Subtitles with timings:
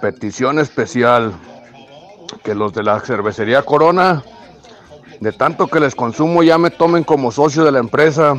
[0.00, 1.32] Petición especial.
[2.42, 4.22] Que los de la cervecería Corona,
[5.20, 8.36] de tanto que les consumo, ya me tomen como socio de la empresa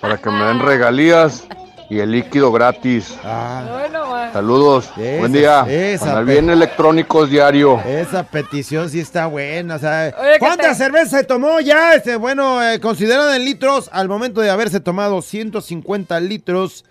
[0.00, 1.44] para que me den regalías
[1.88, 3.16] y el líquido gratis.
[3.22, 4.32] Bueno, ma.
[4.32, 4.90] Saludos.
[4.98, 5.64] Esa- Buen día.
[5.68, 7.80] esa bien electrónicos diario.
[7.86, 9.76] Esa petición sí está buena.
[9.76, 11.94] O sea, Oye, ¿qué ¿cuántas te- cervezas se tomó ya?
[11.94, 16.84] Este, bueno, eh, considerada en litros, al momento de haberse tomado 150 litros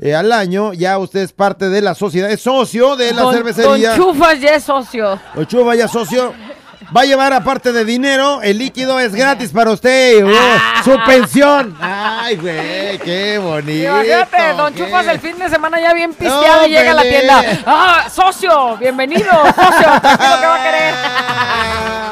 [0.00, 3.34] eh, al año, ya usted es parte de la sociedad, es socio de la Don-
[3.34, 3.90] cervecería.
[3.96, 5.18] Don Chufas ya es socio.
[5.36, 6.32] Ochoa, vaya socio.
[6.94, 10.26] Va a llevar aparte de dinero, el líquido es gratis para usted.
[10.26, 11.74] oh, su pensión.
[11.80, 13.88] Ay, güey, qué bonito.
[13.88, 16.94] Imagínate, Don qué- Chufas el fin de semana ya bien pisteado No, y llega a
[16.94, 17.42] la tienda.
[17.64, 18.76] ¡Ah, socio!
[18.76, 19.88] ¡Bienvenido, socio!
[20.02, 20.94] ¿qué va a querer?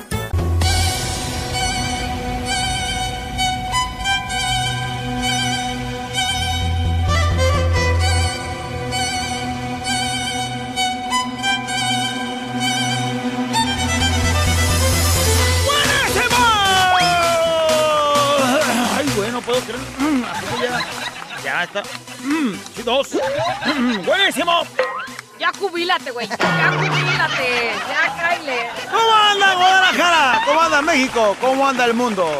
[21.61, 21.83] Ya está.
[22.23, 23.09] Mm, sí, dos.
[23.65, 24.65] Mm, ¡Buenísimo!
[25.39, 26.27] Ya jubílate, güey.
[26.27, 27.71] Ya jubílate.
[27.89, 28.69] Ya cáile.
[28.91, 30.41] ¿Cómo anda Guadalajara?
[30.45, 31.37] ¿Cómo anda México?
[31.41, 32.37] ¿Cómo anda el mundo?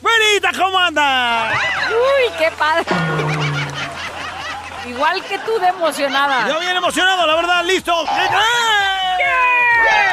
[0.00, 1.52] ¡Buenita, ¿cómo anda?
[1.90, 2.84] Uy, qué padre.
[4.86, 6.48] Igual que tú de emocionada.
[6.48, 8.04] Yo bien emocionado, la verdad, listo.
[8.04, 8.28] ¡Eh!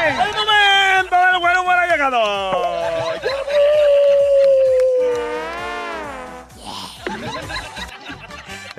[0.09, 3.00] ¡El momento del bueno, bueno ha llegado!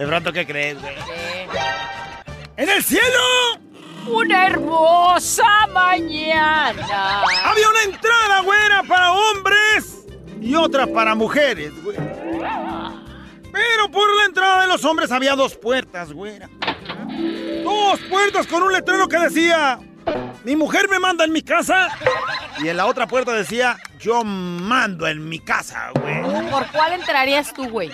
[0.02, 0.94] De pronto, ¿qué crees, güey?
[2.56, 3.20] ¡En el cielo!
[4.08, 7.22] Una hermosa mañana.
[7.44, 10.04] Había una entrada, güera, para hombres
[10.40, 11.96] y otra para mujeres, güey.
[13.52, 16.50] Pero por la entrada de los hombres había dos puertas, güera.
[17.62, 19.78] Dos puertas con un letrero que decía,
[20.42, 21.96] mi mujer me manda en mi casa.
[22.58, 26.50] Y en la otra puerta decía, yo mando en mi casa, güey.
[26.50, 27.92] ¿Por cuál entrarías tú, güey?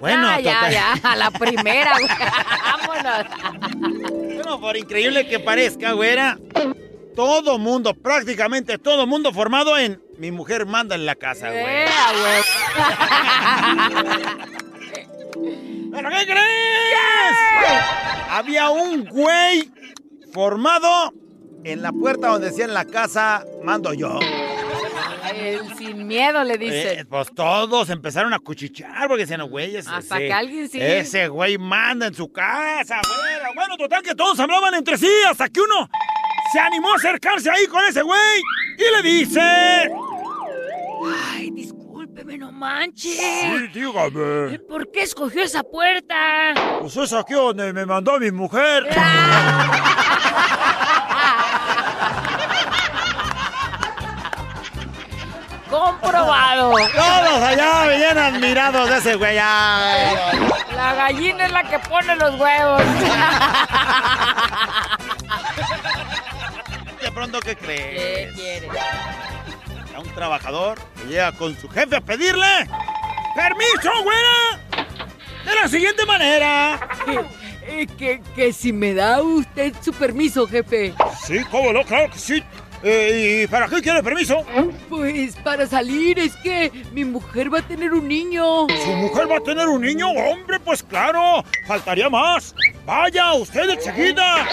[0.00, 2.06] Bueno, ah, ya, ya, a la primera, güey.
[2.86, 3.26] Vámonos.
[4.34, 6.38] Bueno, por increíble que parezca, güera,
[7.14, 11.62] todo mundo, prácticamente todo mundo formado en mi mujer manda en la casa, güey.
[11.62, 12.42] Güey.
[15.92, 17.36] ¿Pero qué crees?
[18.30, 19.70] Había un güey
[20.32, 21.12] formado
[21.64, 24.18] en la puerta donde decía en la casa, mando yo.
[25.34, 27.00] El sin miedo le dice.
[27.00, 30.80] Eh, pues todos empezaron a cuchichear porque decían, güey, ese, Hasta que alguien sí.
[30.80, 33.54] Ese güey manda en su casa, güey.
[33.54, 35.88] Bueno, total que todos hablaban entre sí hasta que uno
[36.52, 38.40] se animó a acercarse ahí con ese güey
[38.78, 39.40] y le dice...
[41.32, 43.12] Ay, discúlpeme, no manches.
[43.12, 44.58] Sí, dígame.
[44.60, 46.54] ¿Por qué escogió esa puerta?
[46.80, 48.88] Pues es aquí donde me mandó mi mujer.
[55.80, 56.70] Comprobado.
[56.70, 59.38] Todos allá venían admirados de ese güey.
[59.40, 60.16] ay.
[60.74, 62.82] La gallina es la que pone los huevos.
[67.02, 67.80] De pronto, ¿qué crees?
[67.80, 68.70] ¿Qué quieres?
[69.94, 72.46] A un trabajador que llega con su jefe a pedirle
[73.34, 74.86] permiso, güera.
[75.44, 76.78] De la siguiente manera.
[77.68, 80.94] Eh, que, que si me da usted su permiso, jefe.
[81.24, 82.42] Sí, cómo no, claro que sí.
[82.82, 84.44] Eh, ¿Y para qué quiere permiso?
[84.88, 88.66] Pues para salir es que mi mujer va a tener un niño.
[88.68, 90.10] ¿Su mujer va a tener un niño?
[90.10, 91.44] Hombre, pues claro.
[91.66, 92.54] Faltaría más.
[92.84, 94.46] Vaya, usted enseguida.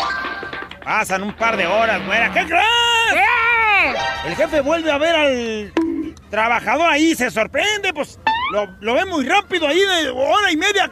[0.83, 2.31] Pasan un par de horas, güera.
[2.33, 3.13] ¿Qué crees?
[3.13, 4.29] ¿Qué?
[4.29, 5.73] El jefe vuelve a ver al
[6.29, 8.19] trabajador ahí, se sorprende, pues
[8.51, 10.89] lo, lo ve muy rápido ahí de hora y media,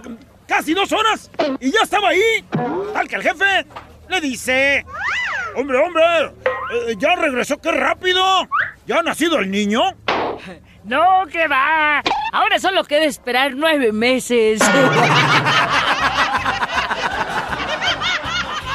[0.47, 2.45] casi dos horas, y ya estaba ahí.
[2.93, 3.65] Tal que el jefe
[4.09, 4.85] le dice,
[5.55, 6.03] hombre, hombre,
[6.87, 8.23] eh, ya regresó, qué rápido.
[8.85, 9.81] ¿Ya ha nacido el niño?
[10.83, 12.01] No, que va.
[12.33, 14.61] Ahora solo queda esperar nueve meses.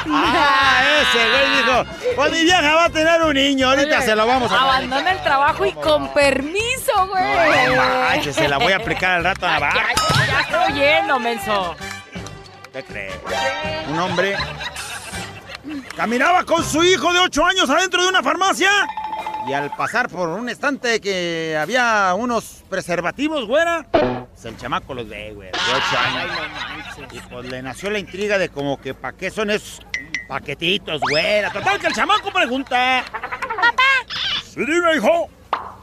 [0.09, 4.25] Ah, ese güey dijo, pues mi vieja va a tener un niño, ahorita se lo
[4.25, 4.61] vamos a...
[4.61, 7.23] Abandona el trabajo y con permiso, güey.
[7.23, 11.75] Ay, que se la voy a aplicar al rato a Ya, estoy oyendo, menso.
[12.71, 13.15] ¿Qué crees?
[13.89, 14.37] Un hombre
[15.95, 18.69] caminaba con su hijo de 8 años adentro de una farmacia
[19.47, 25.07] Y al pasar por un estante que había unos preservativos, güera, pues el chamaco los
[25.07, 27.11] ve, güey, de ocho años.
[27.11, 29.81] Y pues le nació la intriga de como que para qué son esos
[30.27, 31.49] paquetitos, güera.
[31.51, 33.03] Total que el chamaco pregunta.
[33.11, 33.83] Papá,
[34.45, 35.29] Sí, dime, hijo.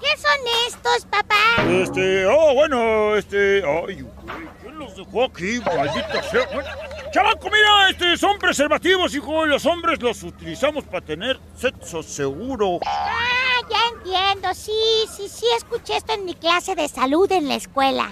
[0.00, 0.38] ¿qué son
[0.69, 1.62] estos, papá?
[1.70, 6.46] Este, oh, bueno, este, ay, güey, ¿quién los dejó aquí, maldita sea?
[6.52, 6.69] Bueno,
[7.14, 12.81] chamaco, mira, este, son preservativos, hijo, los hombres los utilizamos para tener sexo seguro.
[12.84, 14.52] Ah, ya entiendo.
[14.52, 14.72] Sí,
[15.16, 18.11] sí, sí, escuché esto en mi clase de salud en la escuela.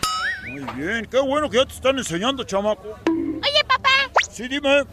[0.49, 2.96] Muy bien, qué bueno que ya te están enseñando, chamaco.
[3.08, 3.90] Oye, papá,
[4.31, 4.84] Sí, dime.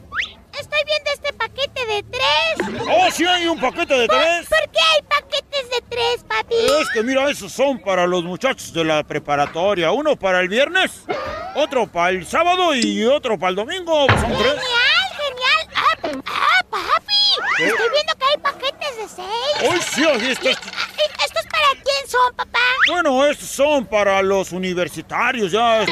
[0.59, 2.81] Estoy viendo este paquete de tres.
[2.91, 4.47] Oh, sí hay un paquete de tres.
[4.47, 6.55] ¿Por qué hay paquetes de tres, papi?
[6.81, 9.91] Es que mira, esos son para los muchachos de la preparatoria.
[9.91, 11.03] Uno para el viernes,
[11.55, 14.07] otro para el sábado y otro para el domingo.
[14.07, 14.55] Son tres.
[14.55, 15.67] Genial, genial.
[15.75, 17.63] Ah, ah, papi.
[17.63, 19.71] Estoy viendo que hay paquetes de seis.
[19.71, 20.29] ¡Ay, sí!
[20.31, 20.49] Está.
[20.49, 20.53] ¿Y
[21.25, 22.59] ¿Estos para quién son, papá?
[22.87, 25.85] Bueno, estos son para los universitarios, ya.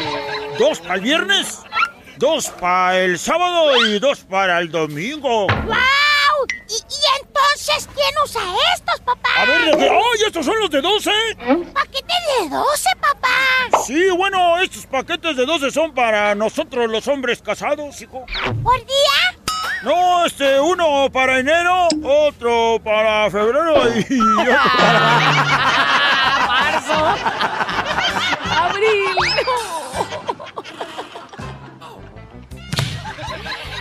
[0.58, 1.60] Dos para el viernes,
[2.18, 5.48] dos para el sábado y dos para el domingo.
[5.48, 5.78] ¡Wow!
[6.70, 8.42] ¿Y, y entonces quién usa
[8.76, 9.30] estos, papá?
[9.38, 11.12] A ver, los de- ¡ay, estos son los de 12!
[11.74, 13.84] ¿Paquete de 12, papá?
[13.86, 18.26] Sí, bueno, estos paquetes de 12 son para nosotros los hombres casados, hijo.
[18.64, 19.38] ¿Por día?
[19.84, 25.20] No, este, uno para enero, otro para febrero y otro para...
[26.48, 27.16] Marzo.
[28.60, 29.16] Abril.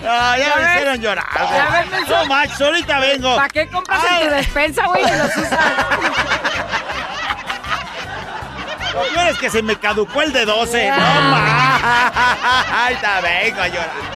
[0.09, 0.75] Ah, ya Ya me ves.
[0.75, 1.27] hicieron llorar.
[1.35, 2.17] Ya ves, menso.
[2.17, 3.37] No, macho, ahorita vengo.
[3.37, 4.29] ¿Para qué compras en tu Ay.
[4.43, 5.59] despensa, güey, y los usas?
[8.95, 10.91] Lo peor es que se me caducó el de 12.
[10.91, 11.77] No, ma.
[12.85, 14.16] Ahorita vengo a llorar.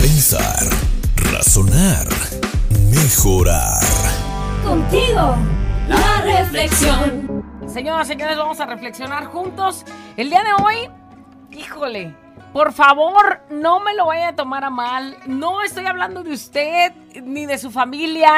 [0.00, 0.64] Pensar,
[1.32, 2.06] razonar,
[2.90, 3.80] mejorar.
[4.64, 5.36] Contigo,
[5.88, 7.44] la reflexión.
[7.66, 9.84] Señoras, señores, vamos a reflexionar juntos.
[10.16, 10.90] El día de hoy,
[11.50, 12.14] híjole,
[12.52, 15.16] por favor, no me lo vaya a tomar a mal.
[15.26, 16.92] No estoy hablando de usted
[17.22, 18.32] ni de su familia.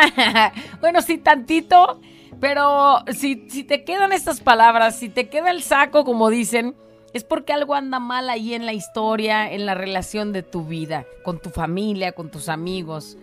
[0.80, 2.00] bueno, sí, tantito.
[2.40, 6.76] Pero si, si te quedan estas palabras, si te queda el saco, como dicen,
[7.12, 11.06] es porque algo anda mal ahí en la historia, en la relación de tu vida,
[11.24, 13.16] con tu familia, con tus amigos.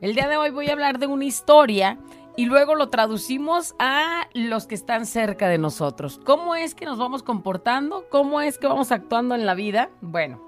[0.00, 1.98] El día de hoy voy a hablar de una historia
[2.36, 6.20] y luego lo traducimos a los que están cerca de nosotros.
[6.24, 8.04] ¿Cómo es que nos vamos comportando?
[8.10, 9.90] ¿Cómo es que vamos actuando en la vida?
[10.00, 10.40] Bueno,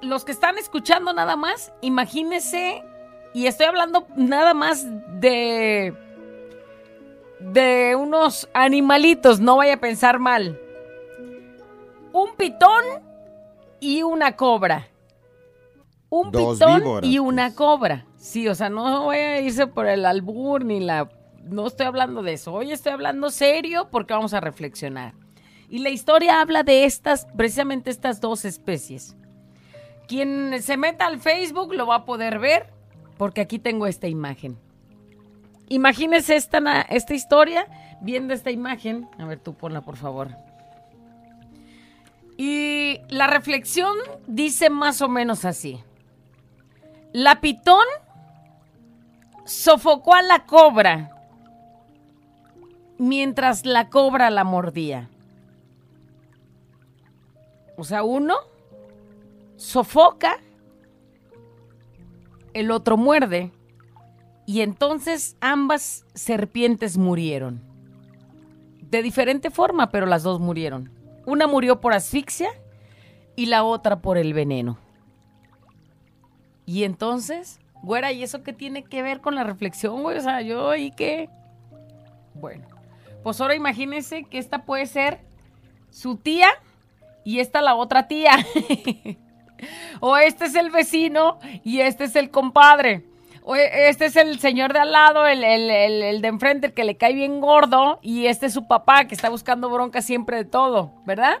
[0.00, 2.82] los que están escuchando nada más, imagínense,
[3.34, 4.84] y estoy hablando nada más
[5.20, 5.94] de
[7.42, 10.60] de unos animalitos, no vaya a pensar mal.
[12.12, 12.84] Un pitón
[13.80, 14.88] y una cobra.
[16.08, 17.54] Un Dos pitón víboras, y una pues.
[17.54, 18.06] cobra.
[18.16, 21.08] Sí, o sea, no voy a irse por el albur ni la...
[21.44, 22.52] No estoy hablando de eso.
[22.52, 25.14] Hoy estoy hablando serio porque vamos a reflexionar.
[25.68, 29.16] Y la historia habla de estas, precisamente estas dos especies.
[30.06, 32.70] Quien se meta al Facebook lo va a poder ver
[33.16, 34.58] porque aquí tengo esta imagen.
[35.68, 37.66] Imagínese esta, esta historia
[38.00, 39.08] viendo esta imagen.
[39.18, 40.30] A ver, tú ponla, por favor.
[42.36, 45.82] Y la reflexión dice más o menos así.
[47.12, 47.84] La pitón
[49.44, 51.10] sofocó a la cobra
[52.98, 55.08] mientras la cobra la mordía.
[57.76, 58.36] O sea, uno
[59.56, 60.38] sofoca,
[62.54, 63.50] el otro muerde
[64.46, 67.62] y entonces ambas serpientes murieron.
[68.90, 70.90] De diferente forma, pero las dos murieron.
[71.24, 72.50] Una murió por asfixia
[73.36, 74.78] y la otra por el veneno.
[76.66, 80.18] Y entonces, güera, ¿y eso qué tiene que ver con la reflexión, güey?
[80.18, 81.30] O sea, yo y qué.
[82.34, 82.66] Bueno,
[83.22, 85.20] pues ahora imagínense que esta puede ser
[85.90, 86.48] su tía
[87.24, 88.32] y esta la otra tía.
[90.00, 93.04] o este es el vecino y este es el compadre.
[93.54, 96.84] Este es el señor de al lado, el, el- el- el de enfrente, el que
[96.84, 97.98] le cae bien gordo.
[98.02, 101.38] Y este es su papá, que está buscando bronca siempre de todo, ¿verdad?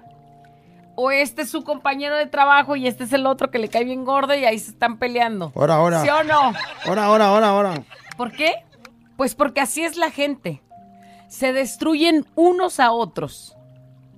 [0.94, 3.84] O este es su compañero de trabajo y este es el otro que le cae
[3.84, 5.52] bien gordo y ahí se están peleando.
[5.54, 6.02] Ahora, ahora.
[6.02, 6.52] ¿Sí o no?
[6.86, 7.82] Ahora, ahora, ahora, ahora.
[8.16, 8.52] ¿Por qué?
[9.16, 10.60] Pues porque así es la gente.
[11.28, 13.56] Se destruyen unos a otros.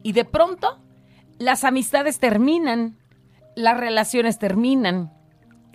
[0.03, 0.79] Y de pronto,
[1.39, 2.99] las amistades terminan,
[3.55, 5.13] las relaciones terminan,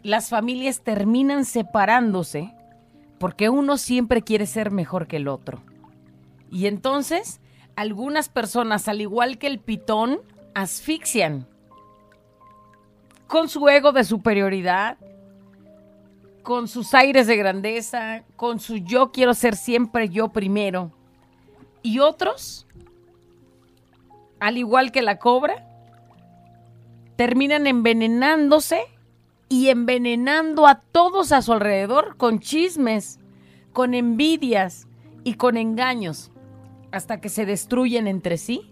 [0.03, 2.53] las familias terminan separándose
[3.20, 5.62] porque uno siempre quiere ser mejor que el otro.
[6.50, 7.41] Y entonces,
[7.75, 10.22] algunas personas, al igual que el pitón,
[10.56, 11.48] asfixian
[13.27, 14.98] con su ego de superioridad,
[16.41, 20.91] con sus aires de grandeza, con su yo quiero ser siempre yo primero.
[21.84, 22.65] Y otros,
[24.39, 25.68] al igual que la cobra,
[27.15, 28.82] terminan envenenándose
[29.50, 33.20] y envenenando a todos a su alrededor con chismes,
[33.74, 34.88] con envidias
[35.24, 36.32] y con engaños,
[36.91, 38.72] hasta que se destruyen entre sí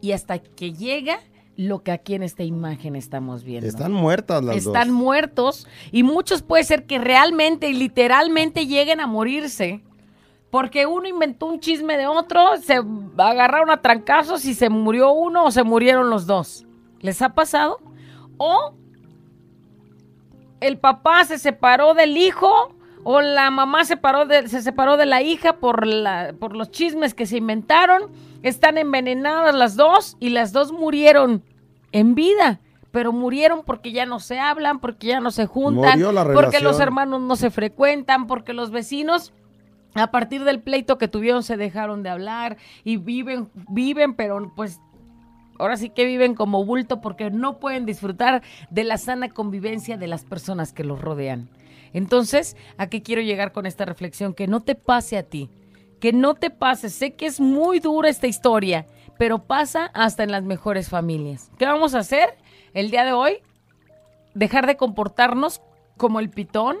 [0.00, 1.20] y hasta que llega
[1.56, 3.68] lo que aquí en esta imagen estamos viendo.
[3.68, 4.96] Están muertas las Están dos.
[4.96, 9.82] muertos y muchos puede ser que realmente y literalmente lleguen a morirse.
[10.50, 12.80] Porque uno inventó un chisme de otro, se
[13.18, 16.64] agarraron a trancazos y se murió uno o se murieron los dos.
[17.00, 17.80] ¿Les ha pasado?
[18.36, 18.72] O
[20.66, 25.22] el papá se separó del hijo o la mamá separó de- se separó de la
[25.22, 28.10] hija por, la, por los chismes que se inventaron.
[28.42, 31.42] Están envenenadas las dos y las dos murieron
[31.92, 32.60] en vida.
[32.90, 35.98] Pero murieron porque ya no se hablan, porque ya no se juntan,
[36.34, 39.32] porque los hermanos no se frecuentan, porque los vecinos
[39.94, 44.80] a partir del pleito que tuvieron se dejaron de hablar y viven, viven, pero pues
[45.58, 50.06] ahora sí que viven como bulto porque no pueden disfrutar de la sana convivencia de
[50.06, 51.48] las personas que los rodean.
[51.92, 54.34] Entonces, ¿a qué quiero llegar con esta reflexión?
[54.34, 55.48] Que no te pase a ti,
[56.00, 56.90] que no te pase.
[56.90, 61.50] Sé que es muy dura esta historia, pero pasa hasta en las mejores familias.
[61.56, 62.36] ¿Qué vamos a hacer
[62.74, 63.38] el día de hoy?
[64.34, 65.62] Dejar de comportarnos
[65.96, 66.78] como el pitón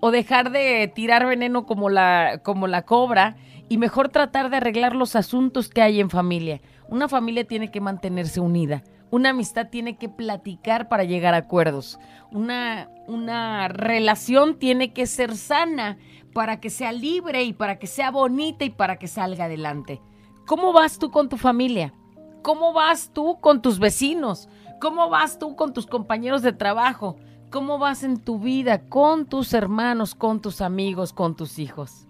[0.00, 3.36] o dejar de tirar veneno como la, como la cobra
[3.68, 6.60] y mejor tratar de arreglar los asuntos que hay en familia.
[6.88, 8.82] Una familia tiene que mantenerse unida.
[9.10, 11.98] Una amistad tiene que platicar para llegar a acuerdos.
[12.32, 15.98] Una, una relación tiene que ser sana
[16.32, 20.00] para que sea libre y para que sea bonita y para que salga adelante.
[20.46, 21.94] ¿Cómo vas tú con tu familia?
[22.42, 24.48] ¿Cómo vas tú con tus vecinos?
[24.80, 27.16] ¿Cómo vas tú con tus compañeros de trabajo?
[27.50, 32.08] ¿Cómo vas en tu vida con tus hermanos, con tus amigos, con tus hijos?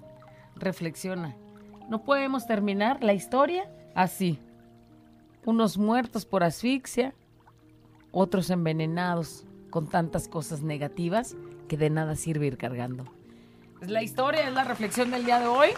[0.57, 1.37] Reflexiona.
[1.89, 4.39] No podemos terminar la historia así.
[5.45, 7.15] Unos muertos por asfixia,
[8.11, 11.37] otros envenenados con tantas cosas negativas
[11.69, 13.05] que de nada sirve ir cargando.
[13.81, 15.71] Es la historia, es la reflexión del día de hoy.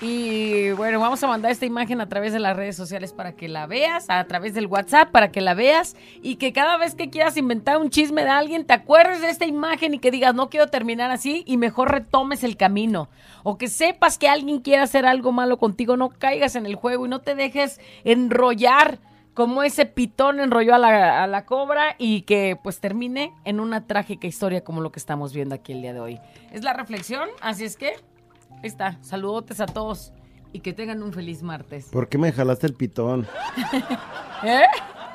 [0.00, 3.48] Y bueno, vamos a mandar esta imagen a través de las redes sociales para que
[3.48, 7.10] la veas, a través del WhatsApp para que la veas y que cada vez que
[7.10, 10.50] quieras inventar un chisme de alguien te acuerdes de esta imagen y que digas no
[10.50, 13.08] quiero terminar así y mejor retomes el camino.
[13.42, 17.06] O que sepas que alguien quiere hacer algo malo contigo, no caigas en el juego
[17.06, 19.00] y no te dejes enrollar
[19.34, 23.86] como ese pitón enrolló a la, a la cobra y que pues termine en una
[23.86, 26.20] trágica historia como lo que estamos viendo aquí el día de hoy.
[26.52, 27.94] Es la reflexión, así es que
[28.62, 28.96] Ahí está.
[29.02, 30.12] Saludotes a todos
[30.52, 31.86] y que tengan un feliz martes.
[31.92, 33.26] ¿Por qué me jalaste el pitón?
[34.44, 34.62] ¿Eh?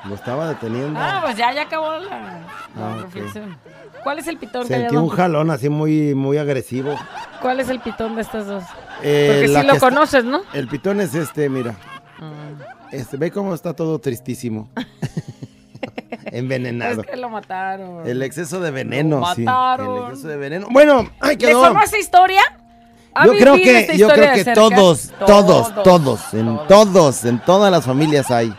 [0.06, 1.00] Lo estaba deteniendo.
[1.00, 2.42] Ah, pues ya, ya acabó la,
[2.76, 3.58] Ah, reflexión.
[4.04, 5.16] ¿Cuál es el pitón Sentí un abajo?
[5.16, 6.96] jalón así muy, muy agresivo.
[7.42, 8.64] ¿Cuál es el pitón de estas dos?
[9.02, 10.42] Eh, Porque sí lo está- conoces, ¿no?
[10.54, 11.76] El pitón es este, mira.
[12.20, 12.88] Ah.
[12.92, 14.70] Este, ve cómo está todo tristísimo.
[16.26, 17.02] Envenenado.
[17.02, 18.08] Es que lo mataron.
[18.08, 19.44] El exceso de veneno, Lo sí.
[19.44, 19.98] mataron.
[20.06, 20.68] El exceso de veneno.
[20.72, 21.66] Bueno, ¿Le quedó.
[21.66, 22.42] sonó esa historia?
[23.16, 27.86] ¿Ha Yo creo que, yo creo que todos, todos, todos, en todos, en todas las
[27.86, 28.54] familias hay.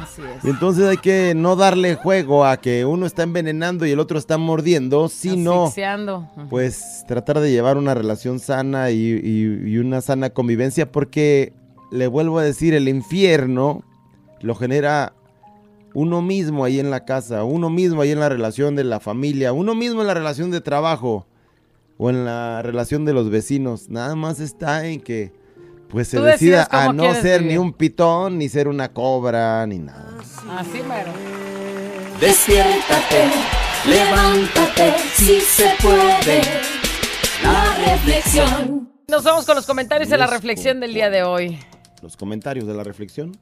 [0.00, 0.44] Así es.
[0.44, 4.18] Y entonces hay que no darle juego a que uno está envenenando y el otro
[4.18, 6.28] está mordiendo, sino Asfixiando.
[6.48, 11.52] Pues tratar de llevar una relación sana y, y- y una sana convivencia porque
[11.90, 13.82] le vuelvo a decir, el infierno
[14.40, 15.12] lo genera
[15.92, 19.52] uno mismo ahí en la casa, uno mismo ahí en la relación de la familia,
[19.52, 21.26] uno mismo en la relación de trabajo
[22.02, 23.90] o en la relación de los vecinos.
[23.90, 25.34] Nada más está en que
[25.90, 30.08] pues se decida a no ser ni un pitón ni ser una cobra ni nada.
[30.50, 31.12] Así mero.
[32.18, 33.28] Despiértate,
[33.86, 36.40] levántate, si se puede.
[37.42, 38.90] La reflexión.
[39.06, 41.58] Nos vamos con los comentarios de la reflexión del día de hoy.
[42.00, 43.38] Los comentarios de la reflexión.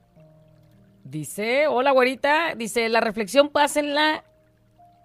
[1.05, 4.25] Dice, hola güerita, dice, la reflexión pásenla.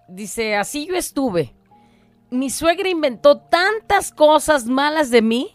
[0.08, 1.54] Dice, así yo estuve.
[2.34, 5.54] Mi suegra inventó tantas cosas malas de mí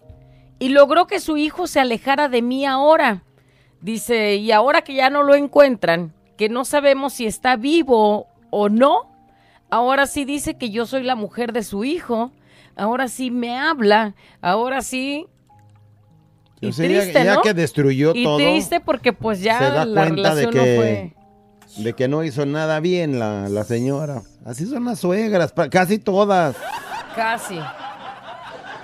[0.59, 3.23] y logró que su hijo se alejara de mí ahora.
[3.81, 8.69] Dice, y ahora que ya no lo encuentran, que no sabemos si está vivo o
[8.69, 9.11] no.
[9.69, 12.31] Ahora sí dice que yo soy la mujer de su hijo.
[12.77, 14.15] Ahora sí me habla.
[14.41, 15.27] Ahora sí.
[16.61, 17.41] Y O sea, ya- triste, ¿no?
[17.41, 20.63] que destruyó y todo, triste porque pues ya se da la cuenta de que, no
[20.63, 21.13] fue.
[21.83, 24.21] De que no hizo nada bien la, la señora.
[24.45, 26.55] Así son las suegras, casi todas.
[27.15, 27.59] Casi.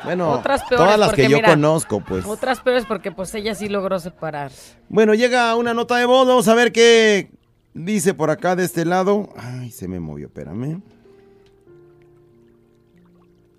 [0.03, 2.25] Bueno, Otras peores todas las porque, que yo mira, conozco, pues.
[2.25, 4.51] Otras peores porque pues ella sí logró separar.
[4.87, 7.31] Bueno, llega una nota de voz, vamos a ver qué
[7.73, 9.29] dice por acá de este lado.
[9.35, 10.81] Ay, se me movió, espérame.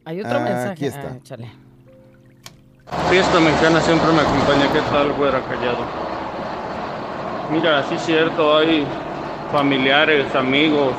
[0.05, 0.69] Hay otro Ah, mensaje.
[0.71, 1.19] aquí está.
[2.89, 3.09] Ah.
[3.11, 4.73] Fiesta mexicana siempre me acompaña.
[4.73, 5.85] ¿Qué tal, güera callado?
[7.51, 8.87] Mira, sí es cierto, hay
[9.53, 10.93] familiares, amigos,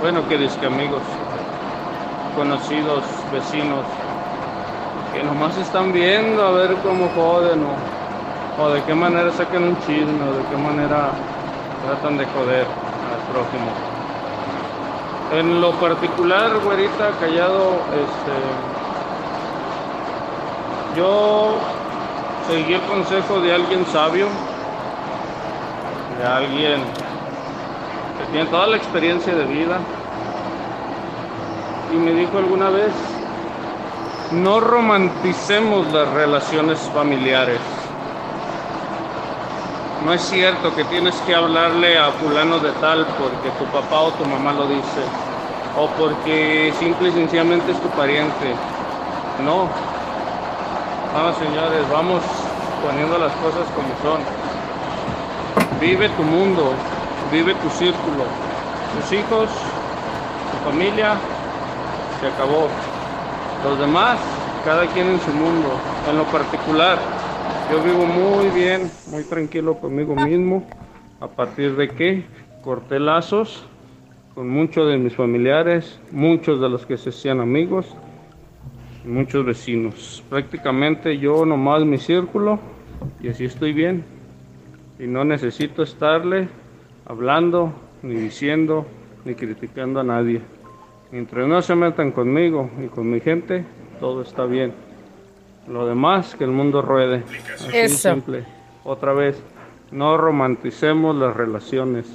[0.00, 1.02] bueno, que que amigos,
[2.36, 3.84] conocidos, vecinos,
[5.12, 7.64] que nomás están viendo a ver cómo joden
[8.58, 11.10] o, de qué manera sacan un chisme o de qué manera
[11.86, 13.70] tratan de joder al prójimo.
[15.32, 18.36] En lo particular, güerita, callado, este,
[20.96, 21.54] yo
[22.48, 24.28] seguí el consejo de alguien sabio,
[26.18, 27.09] de alguien
[28.30, 29.78] tiene toda la experiencia de vida,
[31.92, 32.92] y me dijo alguna vez,
[34.32, 37.58] no romanticemos las relaciones familiares.
[40.04, 44.10] No es cierto que tienes que hablarle a fulano de tal porque tu papá o
[44.12, 45.02] tu mamá lo dice,
[45.76, 48.54] o porque simple y sencillamente es tu pariente.
[49.44, 49.68] No,
[51.12, 52.22] Vamos señores, vamos
[52.86, 54.20] poniendo las cosas como son.
[55.80, 56.72] Vive tu mundo,
[57.32, 58.24] vive tu círculo.
[58.94, 61.16] Tus hijos, tu familia,
[62.20, 62.68] se acabó.
[63.64, 64.18] Los demás,
[64.64, 65.68] cada quien en su mundo.
[66.08, 66.98] En lo particular,
[67.70, 70.66] yo vivo muy bien, muy tranquilo conmigo mismo.
[71.20, 72.24] A partir de que
[72.62, 73.64] corté lazos
[74.34, 77.86] con muchos de mis familiares, muchos de los que se hacían amigos
[79.04, 80.22] muchos vecinos.
[80.28, 82.58] Prácticamente yo nomás mi círculo
[83.20, 84.04] y así estoy bien.
[84.98, 86.48] Y no necesito estarle
[87.10, 88.86] hablando, ni diciendo,
[89.24, 90.40] ni criticando a nadie.
[91.10, 93.64] Mientras no se metan conmigo y con mi gente,
[93.98, 94.72] todo está bien.
[95.68, 97.24] Lo demás, que el mundo ruede.
[97.54, 98.12] Así Eso.
[98.14, 98.44] simple.
[98.84, 99.42] Otra vez,
[99.90, 102.06] no romanticemos las relaciones.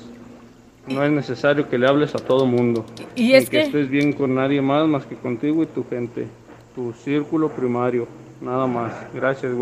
[0.87, 2.85] No es necesario que le hables a todo mundo.
[3.15, 5.83] Y Ni es que que- estés bien con nadie más más que contigo y tu
[5.89, 6.27] gente.
[6.73, 8.07] Tu círculo primario.
[8.41, 8.93] Nada más.
[9.13, 9.53] Gracias.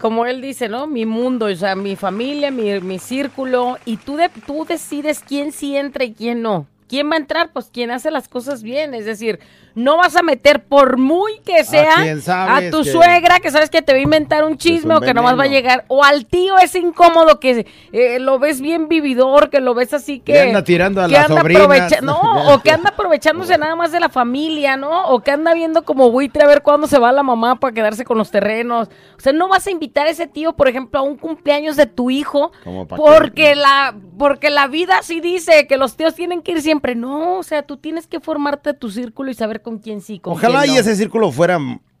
[0.00, 0.86] Como él dice, ¿no?
[0.86, 3.78] Mi mundo, o sea, mi familia, mi, mi círculo.
[3.84, 6.66] Y tú, de, tú decides quién sí entra y quién no.
[6.92, 7.52] ¿Quién va a entrar?
[7.54, 8.92] Pues quien hace las cosas bien.
[8.92, 9.40] Es decir,
[9.74, 13.50] no vas a meter por muy que sea quien sabes a tu que- suegra que
[13.50, 15.86] sabes que te va a inventar un chisme un o que nomás va a llegar.
[15.88, 20.20] O al tío ese incómodo que eh, lo ves bien vividor, que lo ves así
[20.20, 20.34] que...
[20.34, 22.20] Le anda tirando a que las anda aprovecha- No,
[22.54, 25.06] o que anda aprovechándose nada más de la familia, ¿no?
[25.06, 28.04] O que anda viendo como buitre a ver cuándo se va la mamá para quedarse
[28.04, 28.88] con los terrenos.
[29.16, 31.86] O sea, no vas a invitar a ese tío, por ejemplo, a un cumpleaños de
[31.86, 32.52] tu hijo
[32.84, 36.60] pa' qué, porque la porque la vida sí dice que los tíos tienen que ir
[36.60, 36.81] siempre.
[36.96, 40.34] No, o sea, tú tienes que formarte tu círculo y saber con quién sí, con
[40.34, 41.58] Ojalá quién y ese círculo fuera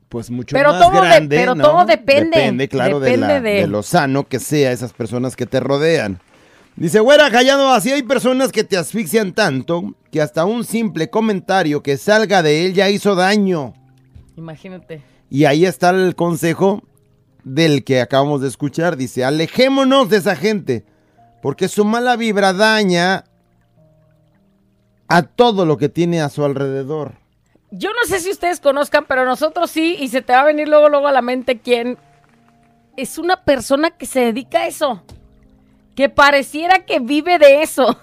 [0.08, 1.64] pues mucho Pero más todo de- grande, pero ¿no?
[1.64, 5.36] todo depende, Depende, claro, de, la- depende de- de lo sano que sea esas personas
[5.36, 6.20] que te rodean.
[6.76, 11.82] Dice, güera, callado, así hay personas que te asfixian tanto que hasta un simple comentario
[11.82, 13.74] que salga de él ya hizo daño.
[14.36, 15.02] Imagínate.
[15.30, 16.82] Y ahí está el consejo
[17.44, 18.96] del que acabamos de escuchar.
[18.96, 20.84] Dice, alejémonos de esa gente,
[21.42, 23.24] porque su mala vibra daña
[25.12, 27.12] a todo lo que tiene a su alrededor.
[27.70, 30.68] Yo no sé si ustedes conozcan, pero nosotros sí, y se te va a venir
[30.68, 31.98] luego, luego a la mente quién
[32.96, 35.02] es una persona que se dedica a eso.
[35.94, 37.98] Que pareciera que vive de eso,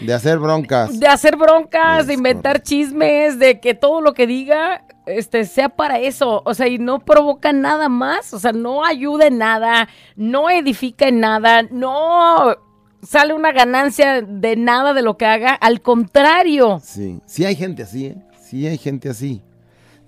[0.00, 0.98] De hacer broncas.
[0.98, 5.98] de hacer broncas, de inventar chismes, de que todo lo que diga este, sea para
[5.98, 6.40] eso.
[6.46, 11.08] O sea, y no provoca nada más, o sea, no ayuda en nada, no edifica
[11.08, 12.56] en nada, no
[13.06, 16.80] sale una ganancia de nada de lo que haga, al contrario.
[16.82, 18.16] Sí, sí hay gente así, ¿eh?
[18.40, 19.42] Sí hay gente así.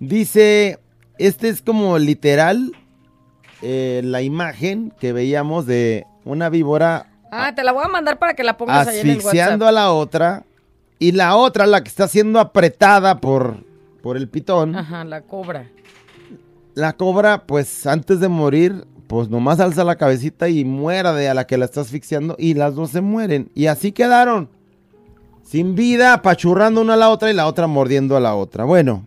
[0.00, 0.78] Dice,
[1.18, 2.72] este es como literal
[3.62, 8.34] eh, la imagen que veíamos de una víbora Ah, te la voy a mandar para
[8.34, 10.44] que la pongas ahí en el asfixiando a la otra
[10.98, 13.64] y la otra, la que está siendo apretada por,
[14.02, 15.68] por el pitón, Ajá, la cobra.
[16.74, 21.34] la cobra, pues antes de morir, pues nomás alza la cabecita y muera de a
[21.34, 23.50] la que la está asfixiando y las dos se mueren.
[23.54, 24.48] Y así quedaron,
[25.42, 28.64] sin vida, apachurrando una a la otra y la otra mordiendo a la otra.
[28.64, 29.06] Bueno,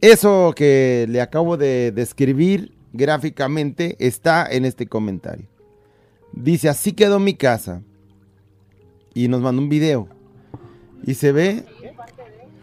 [0.00, 5.46] eso que le acabo de describir gráficamente está en este comentario.
[6.32, 7.82] Dice, así quedó mi casa.
[9.12, 10.08] y nos mandó un video.
[11.04, 11.64] Y se ve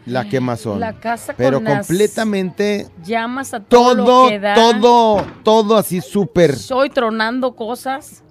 [0.08, 0.80] la quemazón.
[0.80, 4.54] La casa con Pero las completamente llamas a todo, todo, lo que da.
[4.54, 6.56] todo, todo así súper.
[6.56, 8.22] Soy tronando cosas.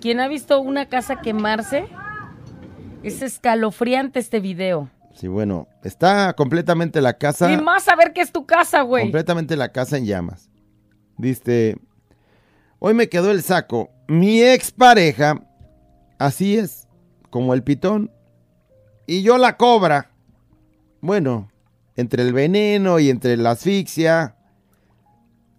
[0.00, 1.86] ¿Quién ha visto una casa quemarse?
[3.02, 4.90] Es escalofriante este video.
[5.14, 7.50] Sí, bueno, está completamente la casa.
[7.50, 9.04] Y más saber que es tu casa, güey.
[9.04, 10.50] Completamente la casa en llamas.
[11.16, 11.78] Dice,
[12.78, 13.90] hoy me quedó el saco.
[14.08, 15.40] Mi expareja,
[16.18, 16.86] así es,
[17.30, 18.10] como el pitón.
[19.06, 20.10] Y yo la cobra.
[21.00, 21.50] Bueno,
[21.96, 24.36] entre el veneno y entre la asfixia,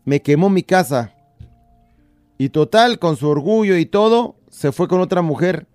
[0.05, 1.13] me quemó mi casa.
[2.37, 5.67] Y total, con su orgullo y todo, se fue con otra mujer.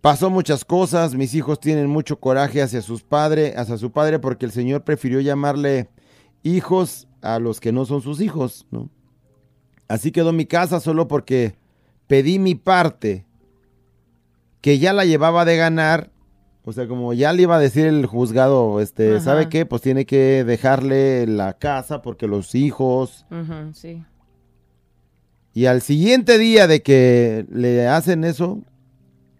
[0.00, 4.46] Pasó muchas cosas, mis hijos tienen mucho coraje hacia sus padres, hacia su padre, porque
[4.46, 5.88] el Señor prefirió llamarle
[6.44, 8.66] hijos a los que no son sus hijos.
[9.88, 11.56] Así quedó mi casa solo porque
[12.06, 13.26] pedí mi parte,
[14.60, 16.10] que ya la llevaba de ganar,
[16.68, 19.20] o sea, como ya le iba a decir el juzgado, este, Ajá.
[19.20, 19.64] ¿sabe qué?
[19.66, 24.02] Pues tiene que dejarle la casa porque los hijos, Ujú, sí.
[25.54, 28.62] y al siguiente día de que le hacen eso,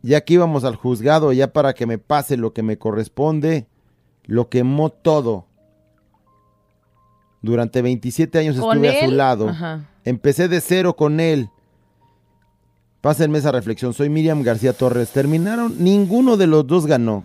[0.02, 3.66] ya que íbamos al juzgado, ya para que me pase lo que me corresponde,
[4.24, 5.46] lo quemó todo.
[7.42, 9.48] Durante 27 años ¿Con estuve a su lado.
[9.48, 9.88] Ajá.
[10.04, 11.50] Empecé de cero con él.
[13.06, 13.94] Pásenme esa reflexión.
[13.94, 15.10] Soy Miriam García Torres.
[15.12, 17.22] Terminaron, ninguno de los dos ganó.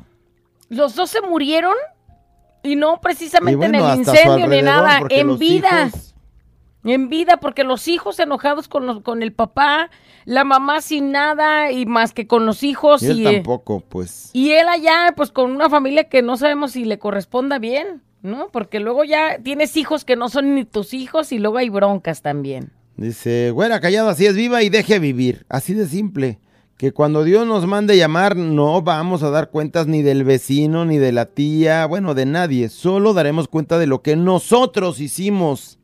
[0.69, 1.73] Los dos se murieron
[2.61, 5.87] y no precisamente Y bueno, en el incendio ni nada, en vida.
[5.87, 6.13] hijos-
[6.83, 9.89] En vida, porque los hijos enojados con, los- con el papá,
[10.25, 13.79] la mamá sin nada y más que con los hijos Y él y, eh, tampoco,
[13.81, 14.29] pues.
[14.33, 18.49] y él allá, pues con una familia que no sabemos si le corresponda bien, ¿no?
[18.49, 22.21] Porque luego ya tienes hijos que no son ni tus hijos y luego hay broncas
[22.21, 22.71] también.
[22.97, 25.45] Dice, güera, callado, así es, viva y deje vivir.
[25.49, 26.39] Así de simple.
[26.77, 30.97] Que cuando Dios nos mande llamar, no vamos a dar cuentas ni del vecino, ni
[30.97, 32.69] de la tía, bueno, de nadie.
[32.69, 35.77] Solo daremos cuenta de lo que nosotros hicimos.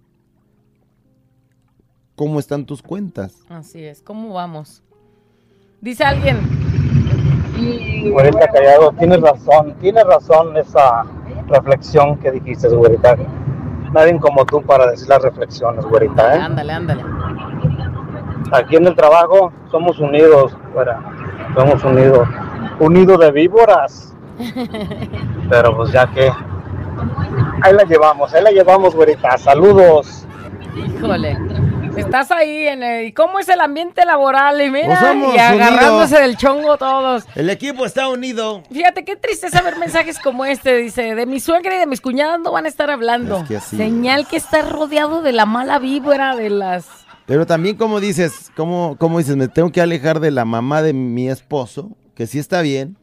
[2.16, 3.36] ¿Cómo están tus cuentas?
[3.48, 4.82] Así es, ¿cómo vamos?
[5.82, 6.40] Dice alguien,
[8.12, 11.04] Güerita Callado, tienes razón, tienes razón esa
[11.48, 13.16] reflexión que dijiste, güerita.
[13.92, 16.40] Nadie como tú para decir las reflexiones, güerita, ¿eh?
[16.40, 17.04] ándale, ándale.
[18.52, 21.00] Aquí en el trabajo somos unidos, güera.
[21.56, 22.28] Somos unidos.
[22.80, 24.16] Unidos de víboras.
[25.50, 26.32] Pero pues ya que...
[27.62, 29.38] Ahí la llevamos, ahí la llevamos, güerita.
[29.38, 30.26] Saludos.
[30.76, 31.38] Híjole.
[31.98, 33.08] Estás ahí en el...
[33.08, 34.62] ¿Y cómo es el ambiente laboral?
[34.62, 36.22] Y mira, y agarrándose unidos.
[36.22, 37.26] del chongo todos.
[37.36, 38.64] El equipo está unido.
[38.72, 40.78] Fíjate qué tristeza ver mensajes como este.
[40.78, 43.38] Dice, de mi suegra y de mis cuñadas no van a estar hablando.
[43.38, 46.86] Es que así Señal que estás rodeado de la mala víbora de las...
[47.26, 50.94] Pero también como dices, como, como dices, me tengo que alejar de la mamá de
[50.94, 52.96] mi esposo, que sí está bien.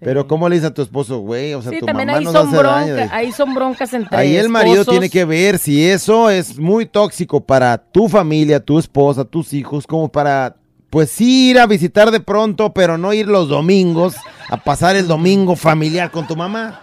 [0.00, 1.54] Pero ¿cómo le dices a tu esposo, güey?
[1.54, 3.10] O sea, Sí, tu también mamá ahí nos son, hace daño.
[3.12, 4.92] ahí son broncas entre Ahí el marido esposos.
[4.92, 9.86] tiene que ver si eso es muy tóxico para tu familia, tu esposa, tus hijos,
[9.86, 10.56] como para,
[10.90, 14.16] pues sí ir a visitar de pronto, pero no ir los domingos
[14.50, 16.82] a pasar el domingo familiar con tu mamá.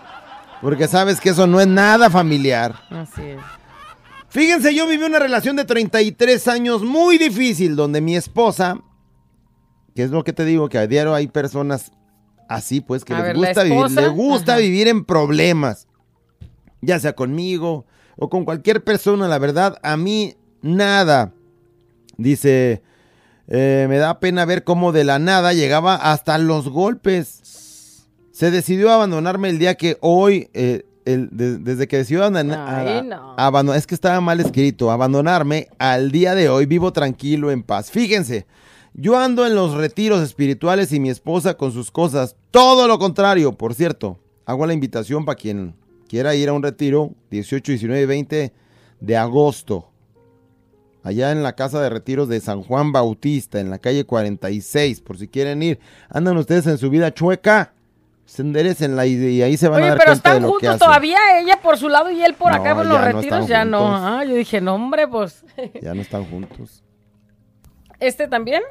[0.61, 2.73] Porque sabes que eso no es nada familiar.
[2.89, 3.39] Así es.
[4.29, 8.77] Fíjense, yo viví una relación de 33 años muy difícil, donde mi esposa,
[9.95, 11.91] que es lo que te digo, que a diario hay personas
[12.55, 14.61] así, pues, que A les ver, gusta vivir, les gusta ajá.
[14.61, 15.87] vivir en problemas,
[16.81, 17.85] ya sea conmigo
[18.17, 21.33] o con cualquier persona, la verdad, a mí nada.
[22.17, 22.81] Dice,
[23.47, 28.05] eh, me da pena ver cómo de la nada llegaba hasta los golpes.
[28.31, 33.73] Se decidió abandonarme el día que hoy, eh, el- de- desde que decidió abandonar, no.
[33.73, 37.91] es que estaba mal escrito, abandonarme al día de hoy, vivo tranquilo, en paz.
[37.91, 38.45] Fíjense,
[38.93, 43.53] yo ando en los retiros espirituales y mi esposa con sus cosas, todo lo contrario,
[43.53, 45.75] por cierto, hago la invitación para quien
[46.07, 48.53] quiera ir a un retiro, 18, 19 y 20
[48.99, 49.89] de agosto,
[51.03, 55.17] allá en la casa de retiros de San Juan Bautista, en la calle 46, por
[55.17, 55.79] si quieren ir,
[56.09, 57.73] andan ustedes en su vida chueca,
[58.25, 60.47] se enderecenla y, y ahí se van a Oye, dar pero cuenta de están lo
[60.49, 60.79] que juntos hacen.
[60.87, 63.95] todavía, ella por su lado y él por acá en los no retiros, ya no.
[63.95, 65.43] Ah, yo dije, no, hombre, pues.
[65.81, 66.83] Ya no están juntos.
[67.99, 68.61] Este también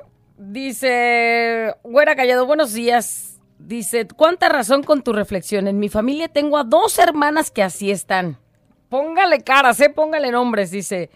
[0.51, 3.41] dice, güera callado, buenos días.
[3.59, 5.69] Dice, ¿cuánta razón con tu reflexión?
[5.69, 8.39] En mi familia tengo a dos hermanas que así están.
[8.89, 9.89] Póngale caras, ¿eh?
[9.89, 11.11] Póngale nombres, dice.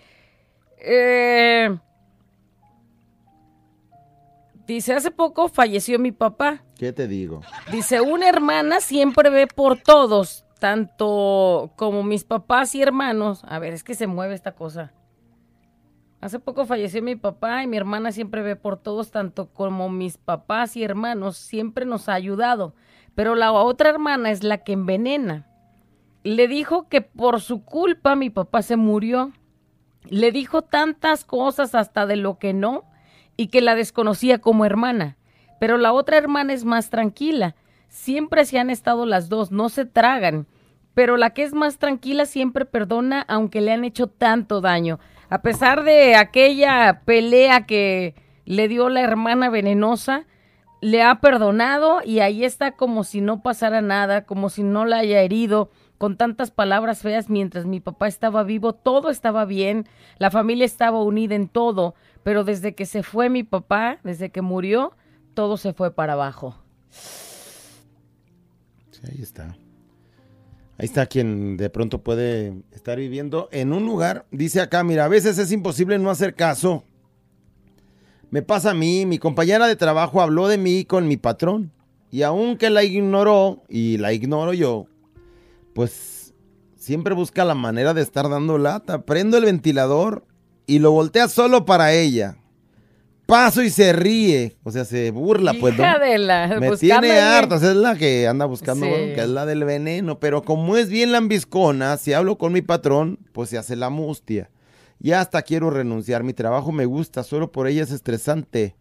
[0.79, 1.77] Eh,
[4.67, 6.63] dice, hace poco falleció mi papá.
[6.79, 7.43] ¿Qué te digo?
[7.73, 13.43] Dice, una hermana siempre ve por todos, tanto como mis papás y hermanos.
[13.45, 14.93] A ver, es que se mueve esta cosa.
[16.21, 20.17] Hace poco falleció mi papá y mi hermana siempre ve por todos, tanto como mis
[20.17, 22.75] papás y hermanos, siempre nos ha ayudado.
[23.15, 25.47] Pero la otra hermana es la que envenena.
[26.23, 29.33] Le dijo que por su culpa mi papá se murió.
[30.09, 32.85] Le dijo tantas cosas hasta de lo que no
[33.37, 35.17] y que la desconocía como hermana.
[35.61, 37.55] Pero la otra hermana es más tranquila.
[37.89, 40.47] Siempre se han estado las dos, no se tragan.
[40.95, 44.99] Pero la que es más tranquila siempre perdona aunque le han hecho tanto daño.
[45.29, 50.27] A pesar de aquella pelea que le dio la hermana venenosa,
[50.81, 54.99] le ha perdonado y ahí está como si no pasara nada, como si no la
[54.99, 59.87] haya herido con tantas palabras feas mientras mi papá estaba vivo, todo estaba bien,
[60.19, 64.43] la familia estaba unida en todo, pero desde que se fue mi papá, desde que
[64.43, 64.95] murió,
[65.35, 66.57] todo se fue para abajo.
[68.91, 69.57] Sí, ahí está.
[70.79, 74.27] Ahí está quien de pronto puede estar viviendo en un lugar.
[74.31, 76.85] Dice acá, mira, a veces es imposible no hacer caso.
[78.31, 81.73] Me pasa a mí, mi compañera de trabajo habló de mí con mi patrón.
[82.11, 84.87] Y aunque la ignoró, y la ignoro yo,
[85.75, 86.35] pues
[86.77, 89.03] siempre busca la manera de estar dando lata.
[89.03, 90.25] Prendo el ventilador
[90.67, 92.37] y lo voltea solo para ella.
[93.27, 95.77] Paso y se ríe, o sea, se burla, pues.
[95.77, 95.83] ¿no?
[95.83, 98.91] Hija de la- Me tiene ahí- harta, esa es la que anda buscando, Sí.
[98.93, 100.21] bueno, que es la del veneno.
[100.21, 104.49] Pero como es bien lambiscona, si hablo con mi patrón, pues se hace la mustia.
[105.01, 108.77] Ya hasta quiero renunciar, mi trabajo me gusta, solo por ella es estresante.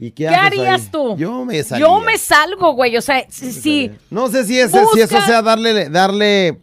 [0.00, 0.88] ¿Y qué, ¿Qué harías ahí?
[0.90, 1.16] tú?
[1.16, 1.86] Yo me salía.
[1.86, 2.96] Yo me salgo, güey.
[2.96, 6.60] O sea, sí, sí, No sé si, ese, si eso sea darle, darle,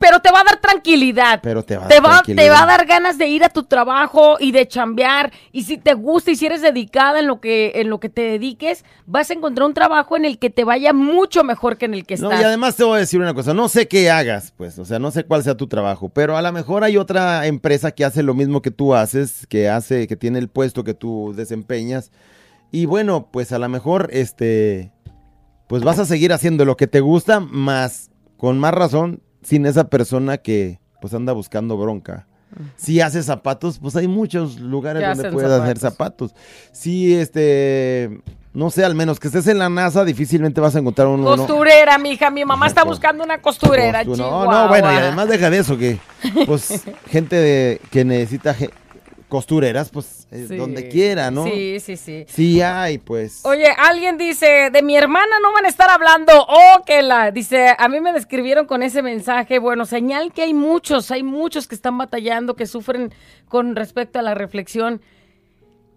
[0.00, 1.40] pero te va a dar tranquilidad.
[1.42, 3.48] pero te va a Te dar va, te va a dar ganas de ir a
[3.48, 5.32] tu trabajo y de chambear.
[5.52, 8.22] Y si te gusta y si eres dedicada en lo que, en lo que te
[8.22, 11.94] dediques, vas a encontrar un trabajo en el que te vaya mucho mejor que en
[11.94, 12.40] el que No, estás.
[12.40, 14.98] y además te voy a decir una cosa, no sé qué hagas, pues, o sea,
[14.98, 18.22] no sé cuál sea tu trabajo, pero a lo mejor hay otra empresa que hace
[18.22, 22.10] lo mismo que tú haces, que hace, que tiene el puesto que tú desempeñas,
[22.72, 24.90] y bueno, pues a lo mejor, este,
[25.68, 29.84] pues vas a seguir haciendo lo que te gusta, más, con más razón, sin esa
[29.84, 32.26] persona que, pues anda buscando bronca.
[32.76, 36.34] Si haces zapatos, pues hay muchos lugares donde puedes hacer zapatos.
[36.70, 38.20] Si, este,
[38.52, 41.20] no sé, al menos que estés en la NASA, difícilmente vas a encontrar un...
[41.20, 42.30] uno- Costurera, mija.
[42.30, 44.04] Mi mamá está buscando una costurera.
[44.04, 45.98] Costu- no, no, bueno, y además deja de eso, que
[46.46, 48.54] pues gente de, que necesita
[49.28, 50.56] costureras, pues eh, Sí.
[50.56, 51.44] donde quiera, ¿no?
[51.44, 52.24] Sí, sí, sí.
[52.28, 53.44] Sí hay, pues.
[53.44, 56.32] Oye, alguien dice, de mi hermana no van a estar hablando.
[56.48, 57.30] Oh, que la.
[57.30, 59.58] Dice, a mí me describieron con ese mensaje.
[59.58, 63.12] Bueno, señal que hay muchos, hay muchos que están batallando, que sufren
[63.48, 65.00] con respecto a la reflexión.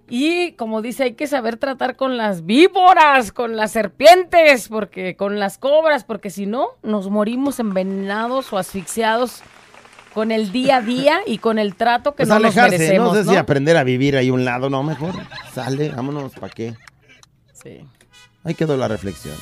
[0.09, 5.37] Y como dice, hay que saber tratar con las víboras, con las serpientes, porque con
[5.37, 9.43] las cobras, porque si no, nos morimos envenenados o asfixiados
[10.17, 13.09] con el día a día y con el trato que Pues no nos alejarse, merecemos.
[13.09, 13.39] no sé si ¿no?
[13.39, 15.13] aprender a vivir ahí un lado, no, mejor
[15.53, 16.73] sale, vámonos, ¿para qué?
[17.53, 17.85] Sí.
[18.43, 19.35] Ahí quedó la reflexión.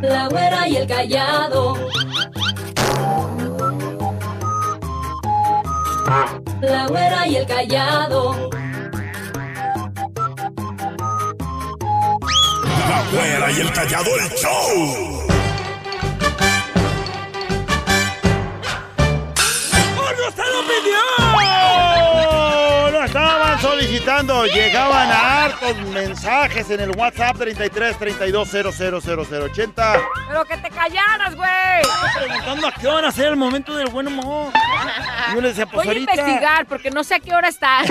[0.00, 1.74] La güera y el callado.
[6.60, 8.50] La güera y el callado.
[12.78, 15.31] La güera y el callado el show.
[20.22, 20.98] ¡Porque usted lo pidió!
[22.92, 24.44] Lo estaban solicitando.
[24.46, 28.68] Llegaban a hartos mensajes en el WhatsApp 33 32 000
[29.44, 30.00] 80.
[30.28, 31.82] Pero que te callaras, güey.
[32.18, 34.52] Preguntando a qué hora era el momento del buen humor.
[35.34, 37.82] Yo le decía, pues Voy a investigar porque no sé a qué hora está.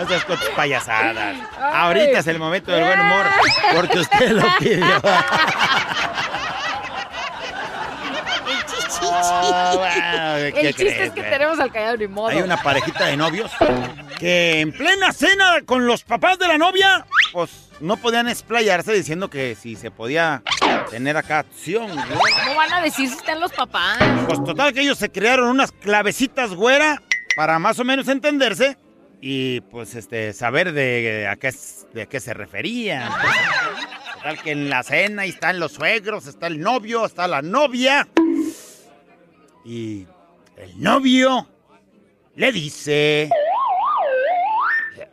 [0.00, 1.36] No seas con tus payasadas.
[1.60, 3.26] Ahorita es el momento del buen humor.
[3.74, 4.86] Porque usted lo pidió.
[9.02, 9.72] Ah,
[10.40, 12.28] bueno, ¿qué El chiste crees, es que tenemos al callado ni modo.
[12.28, 13.50] Hay una parejita de novios
[14.18, 19.30] que en plena cena con los papás de la novia, pues no podían explayarse diciendo
[19.30, 20.42] que si se podía
[20.90, 22.32] tener acá acción, güey.
[22.44, 23.98] ¿Cómo van a decir si están los papás?
[24.26, 27.00] Pues total que ellos se crearon unas clavecitas, güera,
[27.36, 28.76] para más o menos entenderse
[29.20, 31.52] y pues este saber de a qué,
[31.92, 33.10] de a qué se referían.
[34.14, 38.06] Total que en la cena ahí están los suegros, está el novio, está la novia.
[39.64, 40.06] Y
[40.56, 41.48] el novio
[42.34, 43.30] le dice...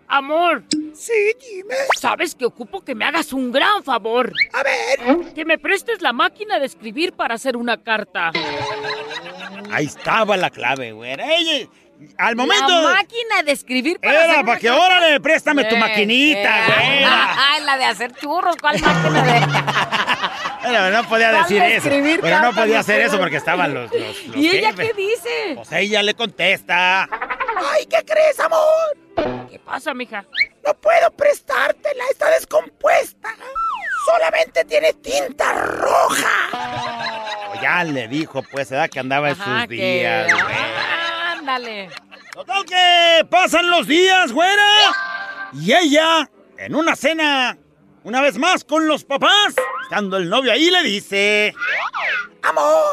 [0.10, 0.64] Amor.
[0.94, 1.76] Sí, dime.
[2.00, 4.32] Sabes que ocupo que me hagas un gran favor.
[4.54, 5.34] A ver.
[5.34, 8.32] Que me prestes la máquina de escribir para hacer una carta.
[9.70, 11.36] Ahí estaba la clave, güera.
[11.36, 11.68] Ella,
[12.18, 12.82] al momento...
[12.82, 17.36] La máquina de escribir para Era para que órale, préstame tu Eh, maquinita, eh, güera.
[17.54, 19.48] Ay, la de hacer churros, ¿cuál máquina de...?
[20.64, 21.88] pero no podía decir eso.
[21.88, 24.88] escribir Pero no podía hacer eso porque estaban los, los, los ¿Y ella jefes.
[24.88, 25.54] qué dice?
[25.56, 27.04] Pues ella le contesta.
[27.04, 29.48] Ay, ¿qué crees, amor?
[29.50, 30.26] ¿Qué pasa, mija?
[30.66, 33.30] No puedo prestártela, está descompuesta.
[34.06, 37.48] Solamente tiene tinta roja.
[37.50, 40.56] Pues ya le dijo, pues, edad que andaba en sus días, güey.
[41.48, 41.90] Ándale.
[42.34, 44.68] Total que pasan los días, güera.
[45.54, 47.58] Y ella, en una cena,
[48.04, 51.56] una vez más con los papás, estando el novio ahí, le dice...
[52.44, 52.84] Amor,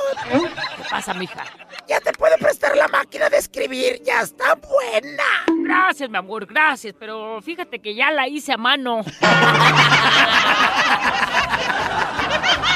[0.77, 1.45] ¿Qué pasa, mija?
[1.89, 5.25] ya te puedo prestar la máquina de escribir, ya está buena.
[5.65, 9.01] Gracias, mi amor, gracias, pero fíjate que ya la hice a mano.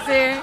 [0.00, 0.40] Sé.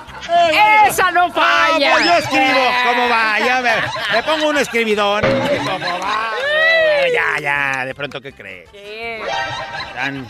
[0.87, 1.91] ¡Esa no falla!
[1.93, 3.39] Pues yo escribo, ¿cómo va?
[3.39, 3.71] Ya me,
[4.13, 5.21] me pongo un escribidón.
[5.21, 6.31] ¿Cómo va?
[7.13, 8.69] Ya, ya, de pronto, ¿qué crees?
[8.69, 9.21] ¿Qué?
[9.89, 10.27] Están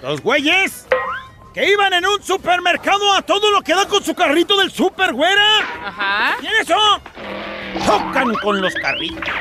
[0.00, 0.86] los güeyes
[1.54, 5.12] que iban en un supermercado a todo lo que da con su carrito del super,
[5.12, 5.58] güera.
[5.84, 6.36] Ajá.
[6.40, 6.76] ¿Y en eso?
[7.84, 9.34] Chocan con los carritos.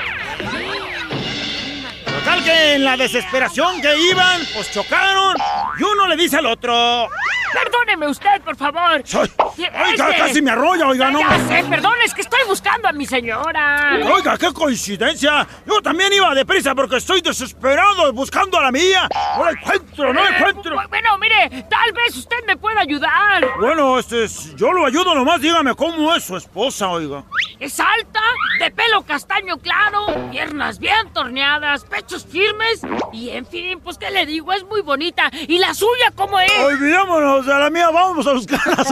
[2.27, 5.37] Total que en la desesperación que iban, pues chocaron
[5.79, 7.07] y uno le dice al otro...
[7.53, 9.01] Perdóneme usted, por favor.
[9.05, 11.21] Soy- Oiga, este- casi me arrolla, oiga, no.
[11.21, 13.97] Ya sé, perdón, es que estoy buscando a mi señora.
[14.13, 15.47] Oiga, qué coincidencia.
[15.65, 19.07] Yo también iba deprisa porque estoy desesperado buscando a la mía.
[19.37, 20.75] No la encuentro, no la encuentro.
[20.75, 23.47] Bu- Bueno, mire, tal vez usted me pueda ayudar.
[23.61, 27.23] Bueno, este, es- yo lo ayudo nomás, dígame cómo es su esposa, oiga.
[27.59, 28.19] Es alta,
[28.59, 34.27] de pelo castaño claro, piernas bien torneadas, pechos firmes y en fin, pues qué le
[34.27, 35.31] digo, es muy bonita.
[35.47, 36.51] ¿Y la suya cómo es?
[36.59, 38.83] Olvidémonos de la mía, vamos a buscarla.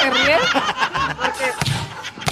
[0.00, 0.38] ¿Se ríe?
[1.16, 1.52] Porque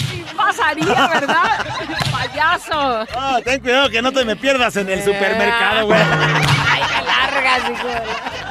[0.08, 1.64] sí pasaría, ¿verdad?
[2.10, 3.06] Payaso.
[3.16, 6.00] Ah, ten cuidado que no te me pierdas en el supermercado, güey.
[6.00, 8.41] Ay, qué largas, hijo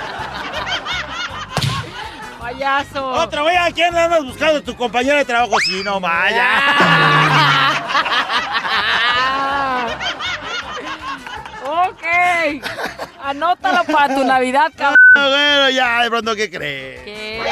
[2.51, 3.09] Payaso.
[3.11, 4.61] Otra, güey, ¿a quién andas buscando?
[4.61, 5.59] ¿Tu compañero de trabajo?
[5.61, 6.61] Sí, no vaya.
[11.87, 12.03] ok.
[13.23, 14.97] Anótalo para tu Navidad, cabrón.
[15.13, 17.01] Ah, bueno, ya, de pronto, ¿qué crees?
[17.03, 17.43] ¿Qué?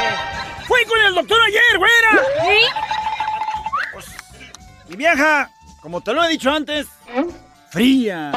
[0.66, 2.24] Fui con el doctor ayer, güera.
[2.42, 2.62] ¿Sí?
[4.88, 5.50] Mi vieja,
[5.82, 6.88] como te lo he dicho antes,
[7.70, 8.32] fría.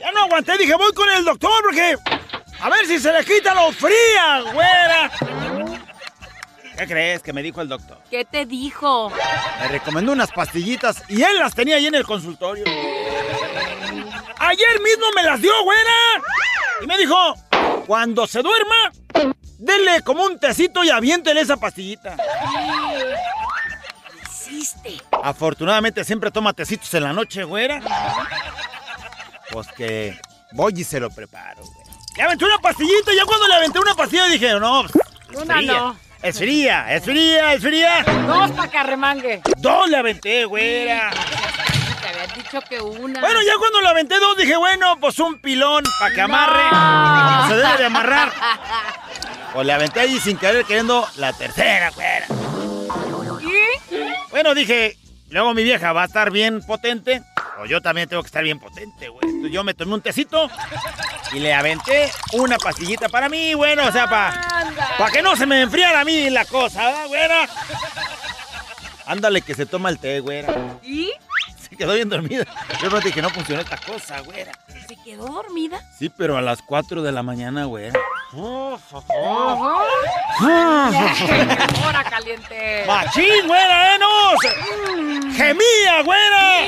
[0.00, 1.96] Ya no aguanté, dije, voy con el doctor porque
[2.62, 5.10] a ver si se le quita lo fría, güera.
[6.76, 8.00] ¿Qué crees que me dijo el doctor?
[8.10, 9.10] ¿Qué te dijo?
[9.60, 12.64] Me recomendó unas pastillitas y él las tenía ahí en el consultorio.
[14.38, 15.92] Ayer mismo me las dio, güera.
[16.82, 17.34] Y me dijo,
[17.86, 18.92] cuando se duerma,
[19.58, 22.16] dele como un tecito y aviéntele esa pastillita.
[24.22, 25.02] Hiciste.
[25.22, 27.82] Afortunadamente siempre toma tecitos en la noche, güera.
[29.50, 30.18] Pues que
[30.52, 31.62] voy y se lo preparo.
[32.16, 35.42] Le aventé una pastillita y ya cuando le aventé una pastilla dije, no, pues, es
[35.42, 35.72] Una fría.
[35.72, 35.96] no.
[36.22, 38.04] Es fría, es fría, es fría.
[38.26, 38.68] Dos para
[39.22, 39.40] que.
[39.56, 41.10] Dos le aventé, güera.
[42.02, 43.20] Te había dicho que una.
[43.20, 46.62] Bueno, ya cuando le aventé dos dije, bueno, pues un pilón para que amarre.
[46.70, 47.48] No.
[47.48, 48.32] Se debe de amarrar.
[49.54, 52.26] Pues le aventé ahí sin querer queriendo la tercera, güera.
[53.40, 54.30] ¿Y?
[54.30, 54.96] Bueno, dije,
[55.30, 57.22] luego mi vieja va a estar bien potente,
[57.66, 59.24] yo también tengo que estar bien potente, güey.
[59.26, 60.48] Entonces yo me tomé un tecito
[61.32, 65.10] y le aventé una pastillita para mí, bueno, o sea, para Anda.
[65.12, 67.48] que no se me enfriara a mí la cosa, ¿verdad, güera?
[69.06, 70.54] Ándale que se toma el té, güera.
[70.82, 71.10] ¿Y?
[71.60, 72.44] Se quedó bien dormida.
[72.82, 74.52] Yo no dije que no funcionó esta cosa, güera.
[74.88, 75.80] ¿Se quedó dormida?
[75.98, 77.98] Sí, pero a las 4 de la mañana, güera.
[81.84, 82.84] Hora caliente.
[82.86, 83.98] ¡Machín, güera, eh!
[83.98, 84.38] ¡No!
[84.40, 86.64] Se- ¡Gemía, güera!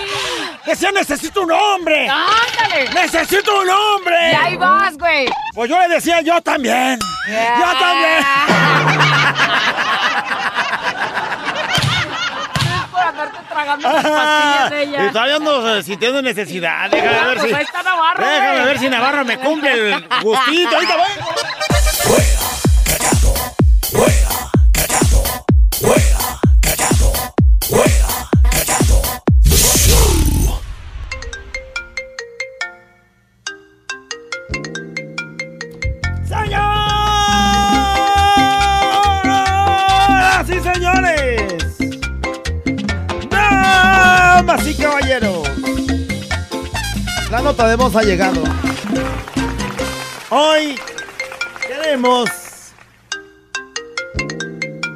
[0.67, 2.09] ¡Decía, necesito un hombre!
[2.09, 2.89] ¡Ándale!
[2.95, 4.31] ¡Necesito un hombre!
[4.33, 5.29] Y ahí vas, güey.
[5.55, 6.99] Pues yo le decía, yo también.
[7.29, 8.25] Yo también.
[12.93, 15.13] Por andarte tragando las pastillas de Y ella.
[15.13, 16.91] todavía ando eh, sintiendo necesidad.
[16.91, 17.55] Déjame Ah, ver pues si.
[17.57, 20.75] ahí está Navarro, Déjame ver si Navarro me cumple el gustito.
[20.77, 21.09] Ahorita voy.
[47.33, 48.43] La nota de voz ha llegado.
[50.29, 50.75] Hoy
[51.67, 52.29] queremos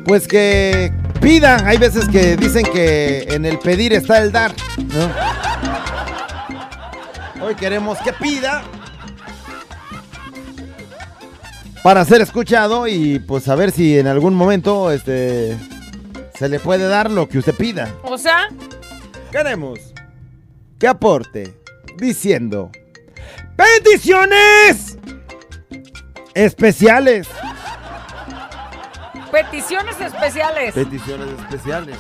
[0.05, 1.67] Pues que pidan.
[1.67, 4.53] Hay veces que dicen que en el pedir está el dar.
[4.77, 5.11] ¿no?
[7.43, 8.65] Hoy queremos que pida
[11.83, 15.57] para ser escuchado y pues a ver si en algún momento este
[16.35, 17.95] se le puede dar lo que usted pida.
[18.03, 18.51] O sea,
[19.33, 19.79] Queremos
[20.79, 21.56] que aporte
[21.99, 22.71] diciendo
[23.57, 24.99] peticiones
[26.35, 27.29] especiales.
[29.31, 30.75] peticiones especiales.
[30.75, 31.97] Peticiones especiales.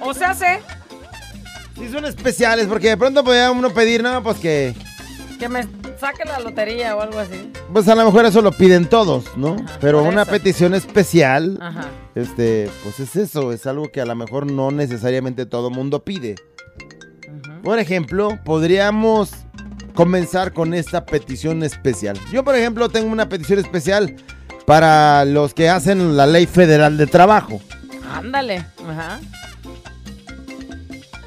[0.00, 0.60] O sea, sé
[1.78, 4.74] Sí son especiales porque de pronto podía uno pedir, no, pues que
[5.38, 5.62] que me
[5.98, 7.50] saque la lotería o algo así.
[7.72, 9.56] pues a lo mejor eso lo piden todos, ¿no?
[9.80, 10.30] Pero una eso.
[10.32, 11.88] petición especial Ajá.
[12.14, 16.34] este, pues es eso, es algo que a lo mejor no necesariamente todo mundo pide.
[17.62, 19.30] Por ejemplo, podríamos
[19.94, 22.18] comenzar con esta petición especial.
[22.32, 24.16] Yo, por ejemplo, tengo una petición especial
[24.66, 27.60] para los que hacen la ley federal de trabajo.
[28.14, 28.64] Ándale.
[28.88, 29.20] Ajá.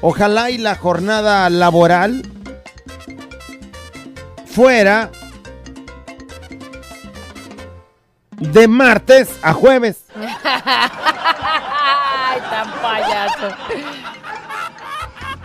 [0.00, 2.22] Ojalá y la jornada laboral
[4.46, 5.10] fuera
[8.38, 10.04] de martes a jueves.
[10.14, 10.28] Ay,
[12.50, 13.48] tan payaso.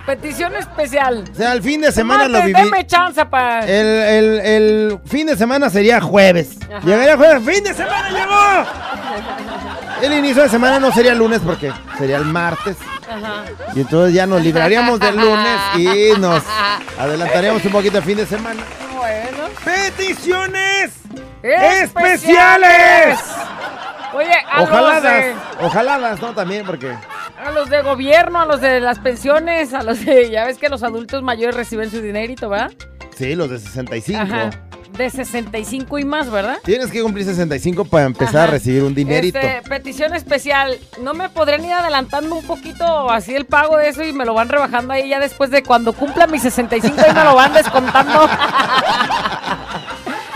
[0.10, 1.24] Petición especial.
[1.32, 2.54] O sea, el fin de semana lo viví.
[2.60, 3.60] Deme chance para.
[3.64, 6.58] El, el- el fin de semana sería jueves.
[6.68, 6.80] Ajá.
[6.84, 7.44] Llegaría jueves.
[7.56, 8.66] ¡Fin de semana llegó!
[10.02, 12.76] El inicio de semana no sería lunes porque sería el martes.
[13.08, 13.44] Ajá.
[13.76, 16.44] Y entonces ya nos libraríamos del lunes y nos
[17.00, 18.62] adelantaríamos un poquito el fin de semana.
[18.96, 19.44] Bueno.
[19.64, 20.92] ¡Peticiones!
[21.44, 23.20] ¡Especiales!
[24.14, 25.04] Oye, a los, Ojaladas.
[25.04, 26.34] de, Ojaladas, ¿no?
[26.34, 26.98] También porque...
[27.40, 30.30] a los de gobierno, a los de las pensiones, a los de.
[30.30, 32.72] Ya ves que los adultos mayores reciben su dinerito, ¿verdad?
[33.16, 34.22] Sí, los de 65.
[34.22, 34.50] Ajá.
[34.98, 36.58] De 65 y más, ¿verdad?
[36.64, 38.44] Tienes que cumplir 65 para empezar Ajá.
[38.44, 39.38] a recibir un dinerito.
[39.40, 40.78] Este, petición especial.
[41.02, 44.34] ¿No me podrían ir adelantando un poquito así el pago de eso y me lo
[44.34, 48.28] van rebajando ahí ya después de cuando cumpla mis 65 y me lo van descontando?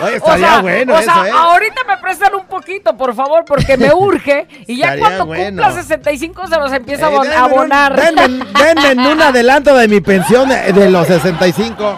[0.06, 1.32] Oye, estaría o sea, bueno o eso, sea, ¿eh?
[1.32, 4.48] ahorita me prestan un poquito, por favor, porque me urge.
[4.68, 5.62] Y ya cuando bueno.
[5.64, 7.96] cumpla 65 se los empiezo a Eh, abon- denme a un- abonar.
[7.96, 8.46] denme,
[8.84, 11.98] denme un adelanto de mi pensión de, de los 65.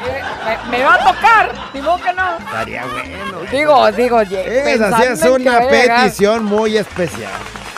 [0.72, 2.38] me, me va a tocar, digo que no.
[2.38, 3.52] Estaría bueno.
[3.52, 7.32] Digo, digo, ye- Es así, pensando es una petición muy especial.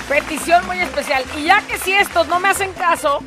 [0.08, 1.24] Petición muy especial.
[1.38, 3.22] Y ya que si estos no me hacen caso,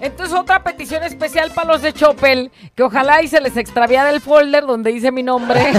[0.00, 4.20] entonces otra petición especial para los de Chopel, que ojalá y se les extraviara el
[4.20, 5.60] folder donde dice mi nombre.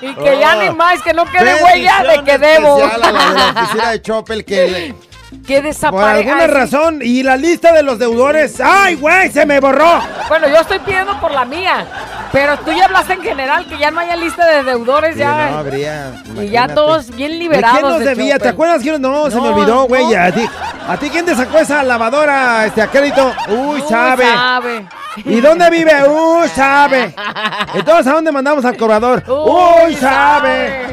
[0.00, 2.74] y que ya ni más, que no quede huella de que debo.
[2.74, 2.84] Oh.
[2.84, 4.94] A la de la oficina de Chopel que
[5.46, 6.32] que por desaparezca.
[6.32, 10.00] alguna razón y la lista de los deudores, ay güey, se me borró.
[10.28, 11.84] Bueno, yo estoy pidiendo por la mía.
[12.32, 15.50] Pero tú ya hablaste en general, que ya no haya lista de deudores, Sí, ya.
[15.50, 16.12] no habría.
[16.40, 17.78] y ya todos bien ¿De liberados.
[17.78, 18.38] quién nos de debía?
[18.38, 19.02] ¿Te acuerdas quién?
[19.02, 20.02] No, se me No, olvidó, güey.
[20.06, 20.18] no.
[20.22, 20.48] ¿A ti,
[20.88, 23.34] ¿A ti quién te sacó esa lavadora este, a crédito?
[23.48, 24.24] Uy, Uy, sabe.
[24.32, 24.86] sabe.
[25.26, 25.92] ¿Y dónde vive?
[26.08, 27.14] Uy, sabe.
[27.74, 29.22] Entonces, ¿a dónde mandamos al cobrador?
[29.28, 30.86] Uy, sabe.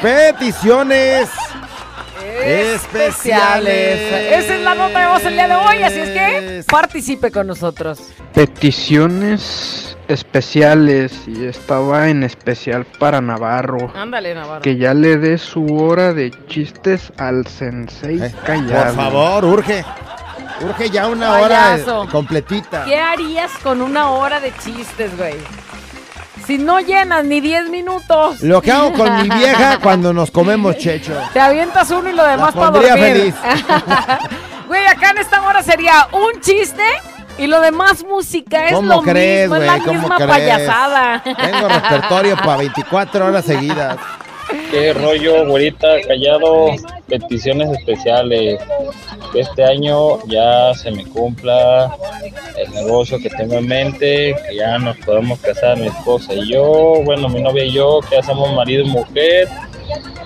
[0.00, 1.28] Peticiones
[2.44, 4.12] especiales.
[4.44, 7.46] Esa es la nota de voz el día de hoy, así es que participe con
[7.46, 7.98] nosotros.
[8.34, 13.90] Peticiones especiales y estaba en especial para Navarro.
[13.94, 14.62] Ándale, Navarro.
[14.62, 18.84] Que ya le dé su hora de chistes al sensei callado.
[18.84, 19.84] Por favor, urge.
[20.60, 22.04] Urge ya una hora Payaso.
[22.04, 22.84] eh, completita.
[22.84, 25.34] ¿Qué harías con una hora de chistes, güey?
[26.46, 28.40] Si no llenas ni 10 minutos.
[28.42, 31.12] Lo que hago con mi vieja cuando nos comemos checho.
[31.32, 32.92] Te avientas uno y lo demás para dormir.
[32.92, 33.34] feliz.
[34.66, 36.82] Güey, acá en esta hora sería un chiste
[37.36, 38.66] y lo demás música.
[38.68, 39.78] Es ¿Cómo lo crees, mismo, es güey?
[39.78, 40.30] la ¿Cómo misma crees?
[40.30, 41.22] payasada.
[41.22, 43.96] Tengo repertorio para 24 horas seguidas.
[44.74, 46.66] Qué rollo, güerita, callado,
[47.06, 48.60] peticiones especiales.
[49.32, 51.96] Que este año ya se me cumpla
[52.56, 57.00] el negocio que tengo en mente, que ya nos podemos casar mi esposa y yo,
[57.04, 59.48] bueno, mi novia y yo, que ya somos marido y mujer,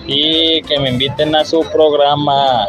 [0.07, 2.67] y que me inviten a su programa.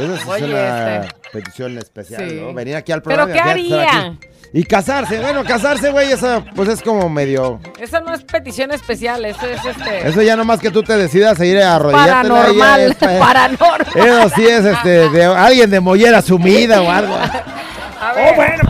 [0.00, 1.16] Esa es una este.
[1.32, 2.36] petición especial, Sí.
[2.40, 2.54] ¿no?
[2.54, 3.54] Venir aquí al ¿Pero programa.
[3.54, 4.18] qué y estar haría?
[4.52, 7.60] Y casarse, bueno, casarse, güey, eso pues es como medio...
[7.78, 10.08] Esa no es petición especial, eso es este.
[10.08, 12.28] Eso ya nomás que tú te decidas a ir a arrodillarte.
[12.28, 13.86] Paranormal, paranormal.
[13.94, 17.14] Eso sí es este, de alguien de mollera sumida o algo.
[18.00, 18.32] A ver.
[18.32, 18.62] Oh, bueno.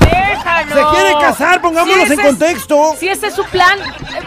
[0.00, 0.74] Déjalo.
[0.74, 2.94] Se quiere casar, pongámonos Si en ese es- contexto.
[2.98, 3.78] Si ese es su plan,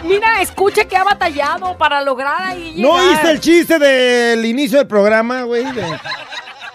[0.04, 4.86] mira, escuche que ha batallado para lograr ahí ¿No oíste el chiste del inicio del
[4.86, 5.64] programa, güey?
[5.72, 5.82] De-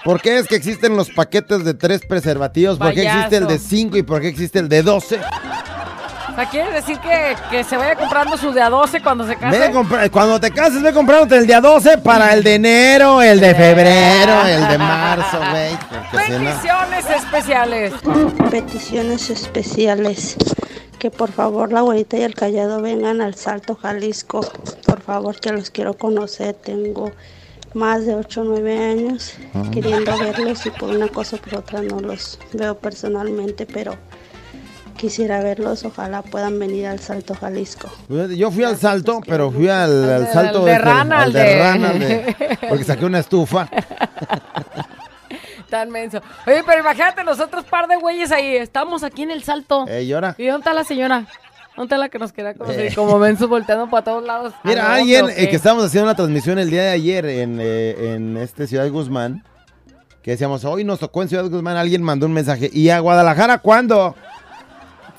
[0.08, 2.78] ¿Por qué es que existen los paquetes de tres preservativos?
[2.78, 5.18] ¿Por qué existe el de cinco y por qué existe el de 12?
[5.18, 9.36] O sea, quiere decir que, que se vaya comprando su de a 12 cuando se
[9.36, 9.60] case.
[9.60, 9.66] Ve
[9.98, 13.54] a cuando te cases, ve comprándote el día 12 para el de enero, el de
[13.54, 15.78] febrero, el de marzo, güey.
[16.10, 17.94] porque si no- Peticiones especiales.
[18.50, 20.38] Peticiones especiales.
[21.00, 24.40] que por favor la abuelita y el callado vengan al Salto Jalisco.
[24.86, 26.54] Por favor, que los quiero conocer.
[26.56, 27.12] Tengo
[27.74, 29.64] más de 8 o 9 años Ah.
[29.72, 33.96] queriendo verlos y por una cosa o por otra no los veo personalmente, pero
[34.98, 35.84] quisiera verlos.
[35.86, 37.90] Ojalá puedan venir al Salto Jalisco.
[38.36, 41.40] Yo fui al salto, pero fui al, al salto al de este, rana, al de
[41.44, 43.70] de- rana, de- porque saqué una estufa.
[45.70, 46.22] Tan menso.
[46.46, 48.56] Oye, pero imagínate, nosotros par de güeyes ahí.
[48.56, 49.86] Estamos aquí en el salto.
[49.90, 50.04] Eh.
[50.04, 51.26] ¿Y dónde está la señora?
[51.78, 52.88] ¿Dónde está la que nos quería conocer?
[52.88, 52.92] Eh.
[52.96, 54.54] Como menso volteando para todos lados.
[54.64, 57.60] ¿A Mira, dónde alguien eh, que estábamos haciendo la transmisión el día de ayer en,
[57.62, 59.44] eh, en este Ciudad Guzmán,
[60.24, 63.60] que decíamos, hoy nos tocó en Ciudad Guzmán, alguien mandó un mensaje, ¿y a Guadalajara
[63.60, 64.16] cuándo?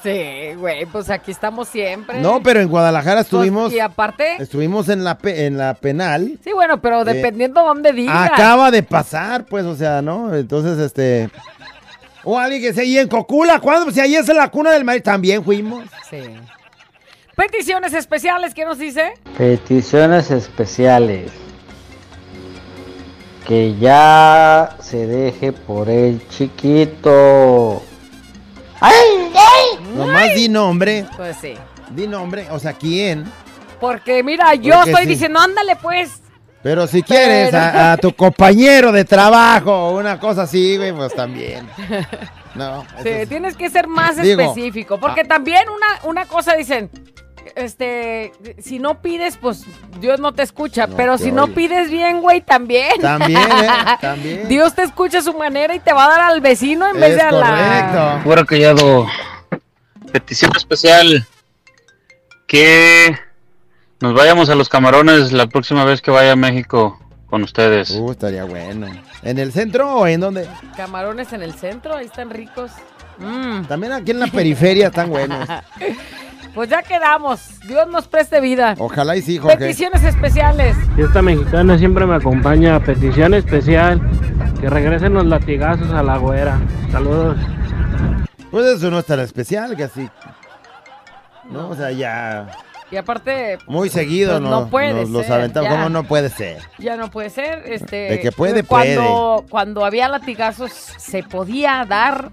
[0.02, 2.20] Sí, güey, pues aquí estamos siempre.
[2.20, 4.36] No, pero en Guadalajara estuvimos, Pues, y aparte...
[4.40, 6.38] estuvimos en la, pe- en la penal.
[6.44, 8.30] Sí, bueno, pero Eh, dependiendo dónde digas.
[8.30, 10.34] Acaba de pasar, pues, o sea, ¿no?
[10.34, 11.30] Entonces, este...
[12.24, 13.84] O alguien que sea, ¿y en Cocula cuándo?
[13.84, 15.84] Pues si ahí es la cuna del maíz, también fuimos.
[16.10, 16.22] Sí.
[17.36, 19.14] Peticiones especiales, ¿qué nos dice?
[19.36, 21.30] Peticiones especiales.
[23.46, 27.82] Que ya se deje por el chiquito.
[29.94, 31.06] Nomás di nombre.
[31.16, 31.54] Pues sí.
[31.90, 33.24] Di nombre, o sea, ¿quién?
[33.80, 35.10] Porque mira, yo Porque estoy sí.
[35.10, 36.20] diciendo, ándale pues.
[36.68, 40.92] Pero si quieres Pero- a, a tu compañero de trabajo o una cosa así, güey,
[40.92, 41.66] pues también.
[42.54, 42.84] No.
[43.02, 45.00] Sí, es- tienes que ser más Digo, específico.
[45.00, 46.90] Porque también una, una cosa dicen,
[47.56, 49.64] este, si no pides, pues
[49.98, 50.86] Dios no te escucha.
[50.86, 51.54] No pero te si no oye.
[51.54, 53.00] pides bien, güey, también.
[53.00, 53.68] También, ¿eh?
[54.02, 54.46] También.
[54.48, 57.14] Dios te escucha a su manera y te va a dar al vecino en vez
[57.16, 58.20] de a la.
[58.22, 59.06] Fuera callado.
[60.12, 61.26] Petición especial.
[62.46, 63.16] Que
[64.00, 67.90] nos vayamos a los camarones la próxima vez que vaya a México con ustedes.
[67.90, 68.86] Uh, estaría bueno.
[69.22, 70.48] ¿En el centro o en dónde?
[70.76, 72.70] Camarones en el centro, ahí están ricos.
[73.18, 73.64] Mm.
[73.64, 75.48] También aquí en la periferia están buenos.
[76.54, 77.60] Pues ya quedamos.
[77.68, 78.74] Dios nos preste vida.
[78.78, 79.58] Ojalá y sí, Jorge.
[79.58, 80.76] Peticiones especiales.
[80.96, 82.82] Esta mexicana siempre me acompaña.
[82.82, 84.00] Petición especial.
[84.60, 86.58] Que regresen los latigazos a la güera.
[86.90, 87.36] Saludos.
[88.50, 90.08] Pues eso no es tan especial, que así.
[91.48, 92.48] No, o sea, ya
[92.90, 93.58] Y aparte.
[93.66, 95.70] muy seguido pues no, no puede nos los ser, aventamos.
[95.70, 95.76] ya.
[95.76, 96.58] ¿Cómo no puede ser?
[96.78, 97.96] Ya no puede ser, este...
[97.96, 102.30] De que puede, cuando, Cuando había latigazos se podía dar,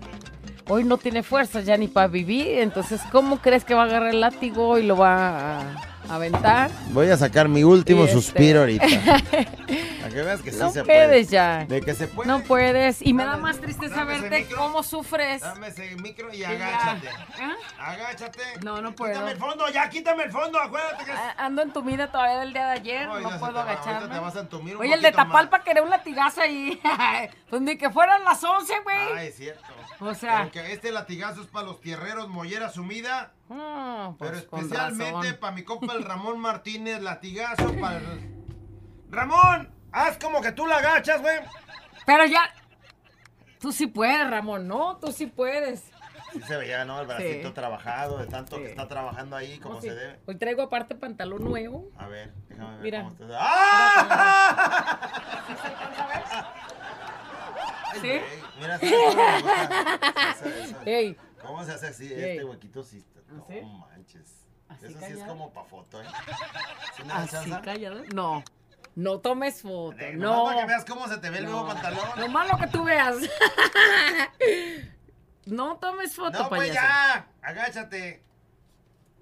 [0.69, 4.09] hoy no tiene fuerzas ya ni para vivir, entonces ¿cómo crees que va a agarrar
[4.09, 6.69] el látigo y lo va a aventar?
[6.89, 8.85] Voy a sacar mi último este- suspiro ahorita.
[10.05, 11.25] Para que veas que sí no se puedes puede.
[11.25, 11.65] ya.
[11.65, 12.27] De que se puede.
[12.29, 13.01] No puedes.
[13.01, 15.41] Y me da más tristeza verte cómo sufres.
[15.41, 17.09] Dame ese micro y agáchate.
[17.39, 17.53] ¿Ah?
[17.91, 18.39] Agáchate.
[18.63, 19.13] No, no puedo.
[19.13, 21.11] Quítame el fondo, ya quítame el fondo, acuérdate que...
[21.11, 24.13] A- Ando entumida todavía del día de ayer, No, puedo agacharme.
[24.13, 26.79] te vas a entumir un Oye, el de Tapalpa quería un latigazo ahí.
[27.49, 28.97] pues ni que fueran las 11, güey.
[29.15, 29.63] Ah, es cierto.
[29.99, 33.31] O sea- Aunque este latigazo es para los tierreros, mollera sumida.
[33.49, 38.33] Mm, pero pues, con especialmente para mi compa el Ramón Martínez, latigazo para el...
[39.09, 41.37] Ramón, haz como que tú la agachas, güey.
[42.05, 42.49] Pero ya.
[43.59, 44.97] Tú sí puedes, Ramón, ¿no?
[44.97, 45.91] Tú sí puedes.
[46.33, 46.99] Sí se veía, ¿no?
[46.99, 47.53] El bracito Sí.
[47.53, 49.87] trabajado, de tanto que está trabajando ahí como No, sí.
[49.87, 50.19] se debe.
[50.25, 51.89] Hoy traigo aparte pantalón nuevo.
[51.97, 53.03] A ver, déjame ver Mira.
[53.03, 53.37] cómo está.
[53.39, 54.99] ¡Ah!
[58.01, 58.19] ¿Sí?
[58.59, 60.31] Mira, ¿sabes cómo me gusta?
[60.31, 60.77] Eso, eso.
[60.85, 61.17] Ey.
[61.41, 62.13] ¿Cómo se hace así?
[62.13, 62.31] Ey.
[62.37, 63.19] Este huequito sí está.
[63.31, 63.61] No ¿Sí?
[63.61, 64.45] manches.
[64.67, 66.05] Así Eso sí es como para foto, ¿eh?
[66.95, 68.03] ¿Sí me da Así callado.
[68.13, 68.43] No.
[68.95, 69.95] No tomes foto.
[70.13, 70.35] No.
[70.35, 71.51] nomás para que veas cómo se te ve el No.
[71.51, 72.47] nuevo pantalón.
[72.49, 73.17] Lo que tú veas.
[75.45, 76.79] no tomes foto, No, pues payaso.
[76.87, 77.27] ya.
[77.41, 78.23] Agáchate.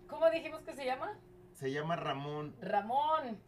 [0.07, 1.17] ¿Cómo dijimos que se llama?
[1.53, 2.55] Se llama Ramón.
[2.61, 3.39] Ramón.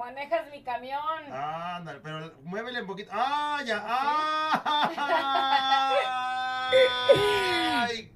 [0.00, 0.98] Manejas mi camión.
[1.30, 3.10] Ah, ándale, pero muévele un poquito.
[3.12, 3.84] ¡Ah, ya!
[3.86, 4.90] ¡Ah!
[7.84, 8.10] ¡Ay!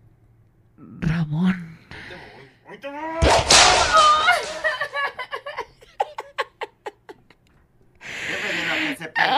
[0.78, 1.78] Ramón.
[2.64, 3.20] ¡Ahorita voy!
[8.26, 9.34] Se perdió, lo que se perdió.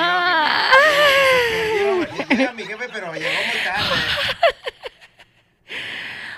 [2.36, 3.96] Llega mi jefe, pero llegó muy tarde.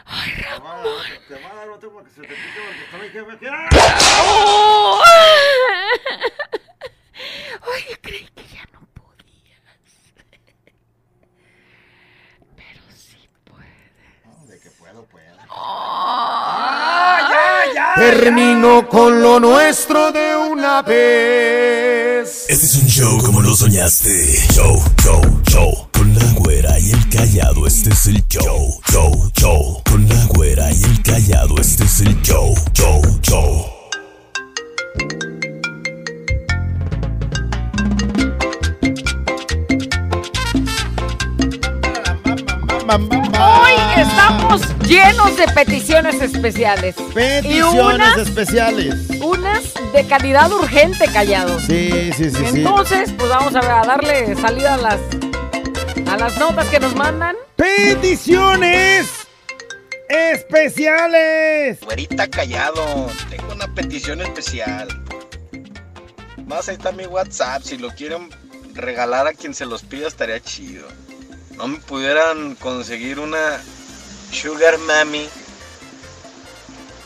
[0.07, 2.61] Ay, Te va a dar otro, te va a dar otro porque se te pique
[2.67, 3.47] porque está mi jefe.
[3.51, 3.69] ¡Ah!
[7.67, 9.61] Oye, creí que ya no podías.
[12.57, 14.49] Pero sí puedes.
[14.49, 15.37] De que puedo, puedo.
[15.41, 15.58] ¡Ah, ya, ya!
[17.99, 22.47] Termino con lo nuestro de una vez.
[22.49, 24.39] Este es un show como lo soñaste.
[24.53, 25.89] Show, show, show.
[25.93, 28.81] Con la güera y el callado, este es el show.
[28.93, 29.83] Show, show.
[29.91, 32.55] Con la güera y el callado, este es el show.
[32.73, 33.67] Show, show.
[42.91, 46.95] Hoy estamos llenos de peticiones especiales.
[47.13, 48.95] Peticiones y unas, especiales.
[49.21, 51.65] unas de calidad urgente, callados.
[51.65, 52.61] Sí, sí, sí, sí.
[52.61, 55.01] Entonces, pues vamos a, ver, a darle salida a las,
[56.07, 57.37] a las notas que nos mandan.
[57.57, 59.07] ¡Peticiones
[60.09, 61.81] especiales!
[61.81, 64.89] Güerita callado, tengo una petición especial.
[66.47, 68.31] Más ahí está mi WhatsApp, si lo quieren
[68.73, 70.89] regalar a quien se los pida estaría chido.
[71.59, 73.61] No me pudieran conseguir una
[74.33, 75.29] Sugar Mami.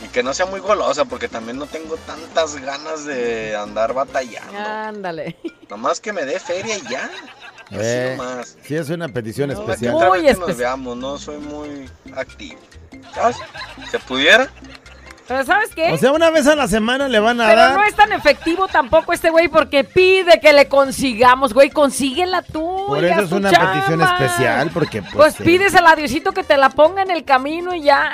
[0.05, 4.59] Y que no sea muy golosa, porque también no tengo tantas ganas de andar batallando.
[4.59, 5.37] Ándale.
[5.71, 7.05] Nomás que me dé feria y ya.
[7.69, 8.57] Así Eh, nomás.
[8.65, 9.95] sí, es una petición No, la que especial.
[9.95, 10.57] otra vez que nos especial.
[10.59, 12.61] veamos, no soy muy activo.
[13.15, 13.37] ¿Sabes?
[13.91, 14.51] ¿Se pudiera?
[15.29, 15.93] Pero ¿sabes qué?
[15.93, 17.75] O sea, una vez a la semana le van a Pero dar.
[17.75, 22.85] no es tan efectivo tampoco este güey porque pide que le consigamos, güey, consíguela tú.
[22.89, 23.73] Por eso es una chamba.
[23.73, 25.15] petición especial, porque pues.
[25.15, 28.13] Pues eh, pídesela a Diosito que te la ponga en el camino y ya.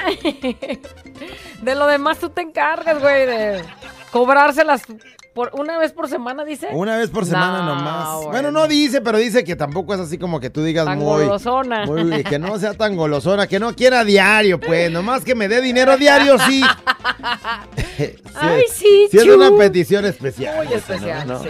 [1.63, 3.65] De lo demás tú te encargas, güey, de
[4.13, 4.83] cobrárselas
[5.35, 6.69] por una vez por semana, dice.
[6.73, 8.15] Una vez por semana No, nomás.
[8.17, 8.31] bueno.
[8.31, 11.25] Bueno, no dice, pero dice que tampoco es así como que tú digas Tan muy.
[11.25, 11.87] golosona.
[11.87, 14.91] muy- que no sea tan golosona, que no quiera diario, pues.
[14.91, 16.63] Nomás que me dé dinero diario, sí.
[17.99, 20.57] Sí, Ay, sí, Sí, es una petición especial.
[20.65, 21.43] Muy especial, ¿no?
[21.43, 21.49] sí.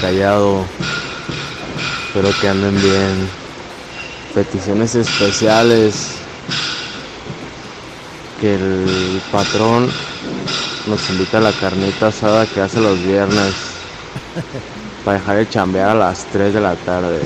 [0.00, 0.64] Callado.
[2.08, 3.28] Espero que anden bien.
[4.34, 6.12] Peticiones especiales.
[8.40, 9.90] Que el patrón
[10.86, 13.54] nos invita a la carnita asada que hace los viernes.
[15.04, 17.20] Para dejar de chambear a las 3 de la tarde.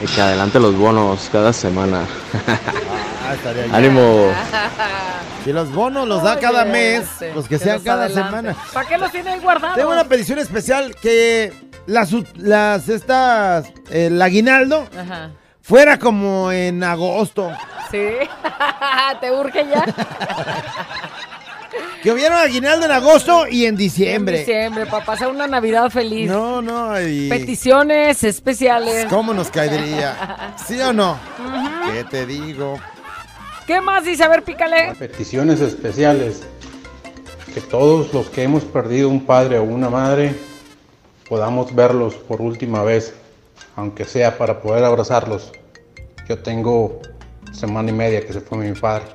[0.00, 2.02] Y que adelante los bonos cada semana.
[3.26, 3.74] Ah, estaría bien.
[3.74, 4.32] Ánimo.
[5.44, 8.56] Si los bonos los da cada mes, pues que sean cada semana.
[8.72, 9.76] ¿Para qué los tiene ahí guardados?
[9.76, 11.52] Tengo una petición especial que
[11.86, 15.30] las, estas, el aguinaldo Ajá.
[15.62, 17.52] fuera como en agosto.
[17.92, 18.08] Sí.
[19.20, 19.84] ¿Te urge ya?
[22.02, 24.40] Que hubiera aguinaldo en agosto y en diciembre.
[24.40, 26.28] En diciembre, para pasar una Navidad feliz.
[26.28, 27.28] No, no, y...
[27.28, 29.06] Peticiones especiales.
[29.06, 30.54] ¿Cómo nos caería?
[30.66, 31.18] ¿Sí o no?
[31.92, 32.78] ¿Qué te digo?
[33.66, 34.22] ¿Qué más dice?
[34.22, 34.94] A ver, pícale.
[34.98, 36.42] Peticiones especiales.
[37.52, 40.34] Que todos los que hemos perdido un padre o una madre
[41.28, 43.14] podamos verlos por última vez,
[43.74, 45.50] aunque sea para poder abrazarlos.
[46.28, 47.00] Yo tengo
[47.52, 49.06] semana y media que se fue mi padre.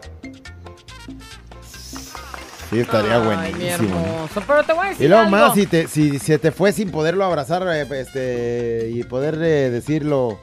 [2.72, 4.30] Sí, estaría Ay, buenísimo.
[4.48, 5.32] Pero te voy a decir Y luego algo.
[5.38, 9.70] más, si, te, si se te fue sin poderlo abrazar eh, este, y poder eh,
[9.70, 10.40] decirlo,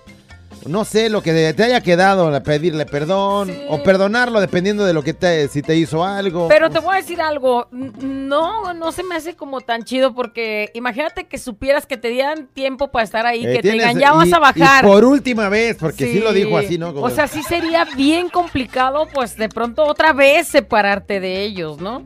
[0.67, 5.15] no sé, lo que te haya quedado, pedirle perdón o perdonarlo dependiendo de lo que
[5.15, 6.49] te, si te hizo algo.
[6.49, 10.71] Pero te voy a decir algo, no, no se me hace como tan chido porque
[10.75, 14.13] imagínate que supieras que te dieran tiempo para estar ahí, Eh, que te digan ya
[14.13, 14.85] vas y- a bajar.
[14.85, 16.93] y por última vez, porque sí, lo dijo así, ¿no?
[16.93, 21.81] Como- O sea, sí sería bien complicado, pues de pronto otra vez separarte de ellos,
[21.81, 22.05] ¿no?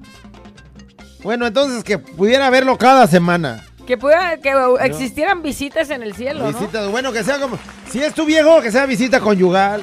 [1.23, 3.65] Bueno, entonces que pudiera verlo cada semana.
[3.87, 4.53] Que pueda, que
[4.83, 6.59] existieran visitas en el cielo, ¿no?
[6.59, 7.59] Visita, bueno, que sea como.
[7.91, 9.83] Si es tu viejo, que sea visita conyugal.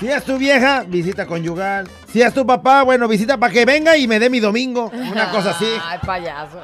[0.00, 1.88] Si es tu vieja, visita conyugal.
[2.12, 4.90] Si es tu papá, bueno, visita para que venga y me dé mi domingo.
[4.92, 5.68] Una cosa así.
[5.82, 6.58] Ay, payaso.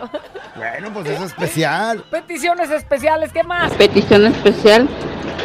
[0.57, 2.05] Bueno, pues eso es especial.
[2.11, 3.73] Peticiones especiales, ¿qué más?
[3.75, 4.89] Petición especial,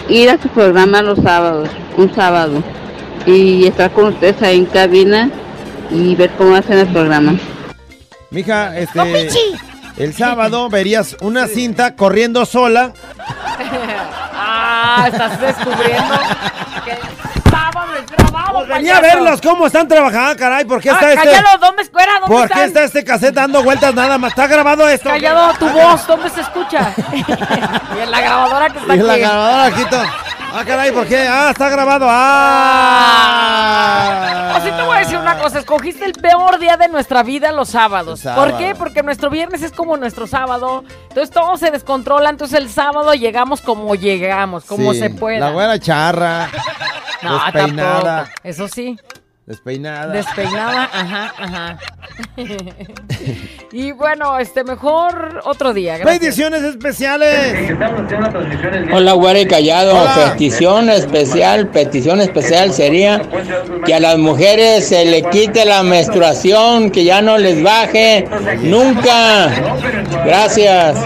[0.10, 2.64] ir a su programa los sábados, un sábado,
[3.28, 5.30] y estar con ustedes ahí en cabina
[5.92, 7.36] y ver cómo hacen el programa.
[8.32, 9.30] Mija, este.
[9.98, 12.92] El sábado verías una cinta corriendo sola.
[14.34, 16.16] ah, estás descubriendo
[16.84, 16.98] que
[17.50, 20.66] sábado es grabado, Venía a verlos cómo están trabajando, caray.
[20.66, 21.24] ¿Por qué está Ah, este?
[21.30, 22.12] cállalo, ¿dónde escuela?
[22.20, 22.58] ¿Dónde ¿Por están?
[22.60, 24.32] qué está este cassette dando vueltas nada más?
[24.32, 25.10] ¿Está grabado esto?
[25.10, 26.94] Callado tu voz, ¿dónde se escucha?
[27.14, 29.08] y en la grabadora que está Y aquí.
[29.08, 29.84] la grabadora aquí.
[30.58, 31.28] Ah, caray, ¿por qué?
[31.28, 32.08] Ah, está grabado.
[33.36, 34.60] Ah.
[34.64, 37.68] Sea, te voy a decir una cosa, escogiste el peor día de nuestra vida los
[37.70, 38.22] sábados.
[38.36, 38.74] ¿Por qué?
[38.74, 40.84] Porque nuestro viernes es como nuestro sábado.
[41.10, 45.40] Entonces todo se descontrola, entonces el sábado llegamos como llegamos, como Sí, se pueda.
[45.40, 46.50] La güera charra.
[47.22, 48.02] no, despeinada.
[48.24, 48.40] tampoco.
[48.44, 48.98] Eso sí,
[49.48, 50.12] Despeinada.
[50.12, 51.80] despeinada, ajá, ajá.
[53.72, 56.00] y bueno, este mejor otro día.
[56.00, 56.20] Gracias.
[56.20, 57.78] Peticiones especiales.
[58.92, 59.92] Hola, y callado.
[59.92, 60.32] Hola.
[60.32, 63.22] Petición especial, petición especial sería
[63.86, 68.28] que a las mujeres se le quite la menstruación, que ya no les baje
[68.64, 69.52] nunca.
[70.26, 70.98] Gracias.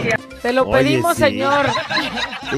[0.42, 1.24] Te lo Oye, pedimos, sí.
[1.24, 1.66] señor.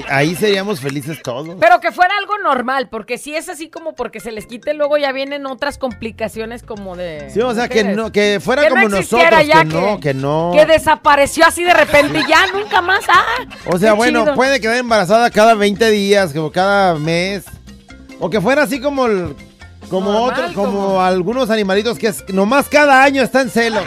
[0.09, 1.57] Ahí seríamos felices todos.
[1.59, 4.97] Pero que fuera algo normal, porque si es así como porque se les quite, luego
[4.97, 7.29] ya vienen otras complicaciones como de.
[7.29, 10.51] Sí, o sea, que no, que fuera Que como nosotros, ya que no, que no.
[10.53, 13.01] Que desapareció así de repente y ya nunca más.
[13.09, 13.25] Ah,
[13.65, 14.35] O sea, bueno, chido.
[14.35, 17.43] puede quedar embarazada cada 20 días, como cada mes.
[18.19, 19.35] O que fuera así como el-
[19.91, 23.81] Como Normal, otros, como algunos animalitos que es, nomás cada año está en celo.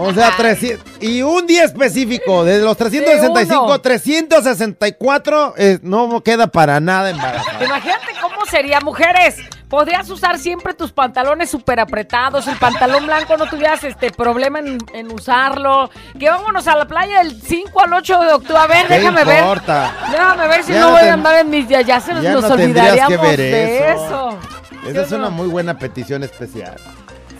[0.00, 3.80] O sea, 300, y un día específico, de los 365, uno.
[3.80, 7.64] 364 eh, no queda para nada embarazada.
[7.64, 9.36] Imagínate cómo sería, mujeres.
[9.68, 14.78] Podrías usar siempre tus pantalones súper apretados, el pantalón blanco no tuvieras este problema en,
[14.92, 15.90] en usarlo.
[16.18, 18.58] Que vámonos a la playa del 5 al 8 de octubre.
[18.58, 19.92] A ver, ¿Qué déjame importa?
[20.02, 20.10] ver.
[20.12, 21.84] Déjame ver si Ya no voy a andar en mis días.
[21.86, 24.38] Ya se nos, Ya nos no tendrías que olvidaríamos de eso.
[24.86, 26.76] Esa es una muy buena petición especial.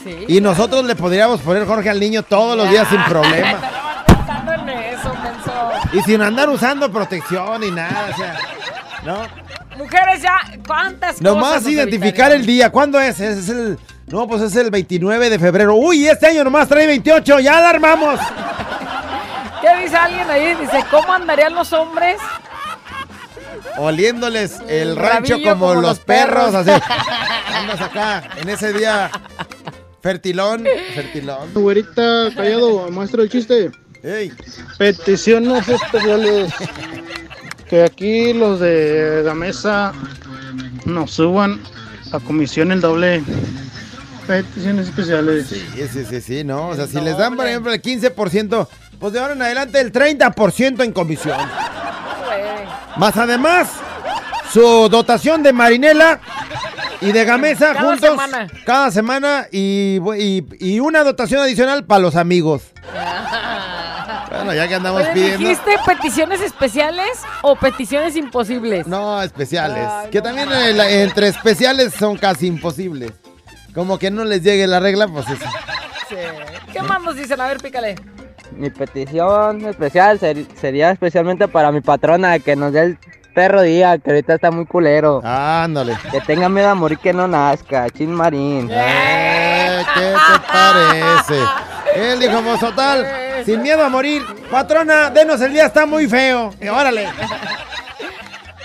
[0.03, 0.25] Sí.
[0.29, 3.59] Y nosotros le podríamos poner Jorge al niño todos los días sin problema.
[4.65, 5.13] Eso.
[5.93, 8.39] Y sin andar usando protección ni nada, o sea,
[9.05, 9.45] ¿no?
[9.77, 12.71] Mujeres, ya, ¿cuántas Nomás identificar el día.
[12.71, 13.19] ¿Cuándo es?
[13.21, 13.79] Es el.
[14.07, 15.75] No, pues es el 29 de febrero.
[15.75, 17.41] Uy, este año nomás trae 28.
[17.41, 18.21] Ya la armamos.
[19.61, 20.55] ¿Qué dice alguien ahí?
[20.55, 22.19] Dice, ¿cómo andarían los hombres?
[23.79, 26.53] Oliéndoles el rancho como, como los perros.
[26.53, 26.69] perros.
[26.69, 26.83] Así.
[27.55, 29.11] Andas acá en ese día.
[30.03, 30.65] Fertilón.
[30.95, 31.55] Fertilón.
[31.55, 33.71] Güerita, callado, maestro del chiste.
[34.77, 36.53] Peticiones especiales.
[37.69, 39.93] Que aquí los de la mesa
[40.85, 41.59] nos suban
[42.13, 43.23] a comisión el doble.
[44.27, 45.47] Peticiones especiales.
[45.49, 46.69] Sí, sí, sí, sí, no.
[46.69, 48.69] O sea, si les dan, por ejemplo, el 15%,
[48.99, 51.39] pues de ahora en adelante el 30% en comisión.
[52.97, 53.69] Más además,
[54.53, 56.21] su dotación de marinela
[57.01, 58.47] y de gamesa Cada juntos semana.
[58.65, 62.63] cada semana y, y- y una dotación adicional para los amigos.
[64.31, 65.39] Bueno, ya que andamos Oye, pidiendo.
[65.39, 67.07] ¿dijiste peticiones especiales
[67.43, 68.85] o peticiones imposibles?
[68.87, 69.89] No, especiales.
[70.11, 73.13] que también entre especiales son casi imposibles.
[73.75, 75.45] Como que no les llegue la regla, pues eso.
[76.73, 77.41] ¿Qué más nos dicen?
[77.41, 77.95] A ver, pícale.
[78.57, 82.99] Mi petición especial ser- sería especialmente para mi patrona que nos dé el
[83.35, 85.21] perro día, que ahorita está muy culero.
[85.25, 85.97] Ándale.
[86.13, 88.69] Que tenga miedo a morir que no nazca, chin marín.
[88.71, 91.41] Eh, ¿Qué te parece?
[91.97, 93.07] Él dijo, pues total,
[93.45, 94.23] sin miedo a morir.
[94.51, 96.53] Patrona, denos el día, está muy feo.
[96.61, 97.09] Y órale.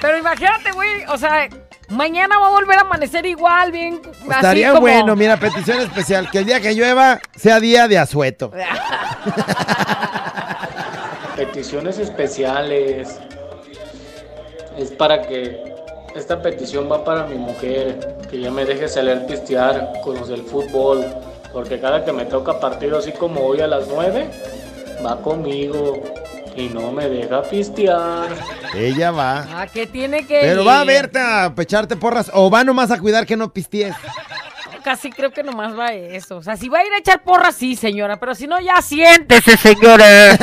[0.01, 1.47] Pero imagínate, güey, o sea,
[1.89, 4.01] mañana va a volver a amanecer igual, bien.
[4.05, 7.97] así Estaría como- bueno, mira, petición especial, que el día que llueva sea día de
[7.97, 8.51] asueto.
[11.35, 13.17] Peticiones especiales.
[14.77, 15.73] Es para que
[16.15, 20.27] esta petición va para mi mujer, que ya me deje salir a pistear con los
[20.29, 21.05] del fútbol,
[21.53, 24.29] porque cada que me toca partido así como hoy a las 9,
[25.05, 26.01] va conmigo
[26.59, 28.27] y no me deja pistear.
[28.75, 29.47] Ella va.
[29.61, 30.67] Ah, que tiene que Pero ir.
[30.67, 33.95] va a verte a pecharte porras o va nomás a cuidar que no pisties.
[34.83, 36.37] Casi creo que nomás va eso.
[36.37, 38.81] O sea, si va a ir a echar porras, sí, señora, pero si no, ya
[38.81, 40.05] siéntese, señora.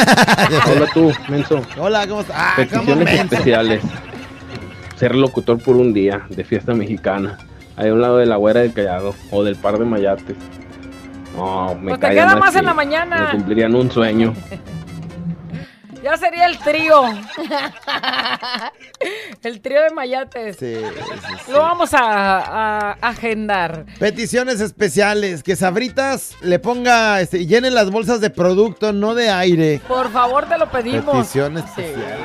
[0.71, 1.63] Hola tú, Menso.
[1.79, 2.37] Hola, ¿cómo estás?
[2.39, 3.23] Ah, ¿cómo Peticiones menso?
[3.35, 3.83] especiales.
[4.97, 7.39] Ser locutor por un día de fiesta mexicana.
[7.77, 10.37] Ahí a un lado de la güera del Callado o del par de mayates.
[11.35, 13.25] No, me Pues te queda más en la mañana.
[13.27, 14.35] Me cumplirían un sueño.
[16.07, 17.03] Ya sería el trío.
[19.43, 20.57] el trío de mayates.
[20.57, 20.85] Sí, sí,
[21.47, 21.51] sí.
[21.53, 23.87] Lo vamos a, a agendar.
[23.99, 29.31] Peticiones especiales, que Sabritas le ponga, este, y llene las bolsas de producto, no de
[29.31, 29.81] aire.
[29.89, 31.17] Por favor, te lo pedimos.
[31.17, 31.65] Petición Sí.
[31.83, 32.19] especial.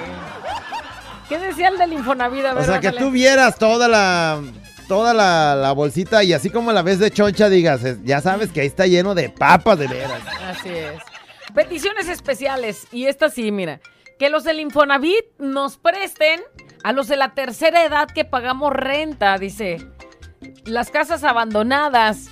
[1.28, 2.46] ¿Qué decía el del Infonavit?
[2.46, 4.40] A O sea, que tú vieras toda la
[4.88, 8.62] toda la, la bolsita y así como la ves de choncha digas, ya sabes que
[8.62, 10.22] ahí está lleno de papas de veras.
[10.48, 11.02] Así es.
[11.54, 12.88] Peticiones especiales.
[12.92, 13.80] Y esta sí, mira.
[14.20, 16.42] Que los del Infonavit nos presten
[16.84, 19.78] a los de la tercera edad que pagamos renta, dice.
[20.66, 22.30] Las casas abandonadas,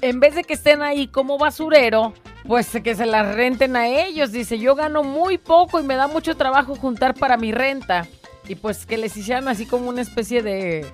[0.00, 2.14] en vez de que estén ahí como basurero,
[2.46, 4.32] pues que se las renten a ellos.
[4.32, 8.06] Dice, yo gano muy poco y me da mucho trabajo juntar para mi renta.
[8.48, 10.86] Y pues que les hicieran así como una especie de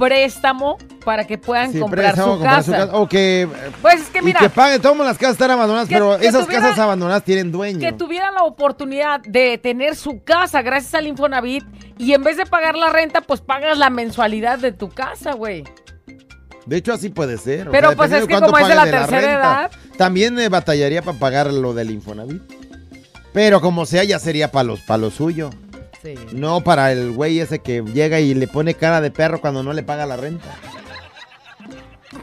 [0.00, 2.64] préstamo para que puedan Sí, comprar, préstamo, su, comprar casa.
[2.64, 2.96] su casa.
[2.96, 3.48] O que,
[3.82, 6.26] Pues es que y mira, que paguen, todas las casas están abandonadas, Que- pero que
[6.26, 7.78] esas tuviera- casas abandonadas tienen dueño.
[7.78, 11.64] que tuvieran la oportunidad de tener su casa gracias al Infonavit
[11.98, 15.64] y en vez de pagar la renta, pues pagas la mensualidad de tu casa, güey.
[16.66, 17.68] De hecho, así puede ser.
[17.68, 19.70] o Pero, sea, pues, es que como es de la tercera edad.
[19.96, 22.42] También eh, batallaría para pagar lo del Infonavit.
[23.32, 25.50] Pero como sea, ya sería para los, pa' lo suyo.
[26.02, 26.14] Sí.
[26.32, 29.72] No para el güey ese que llega y le pone cara de perro cuando no
[29.72, 30.48] le paga la renta.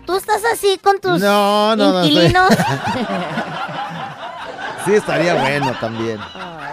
[0.05, 2.49] ¿Tú estás así con tus No, no, no, estoy- inquilinos?
[4.85, 6.17] Sí, estaría bueno también.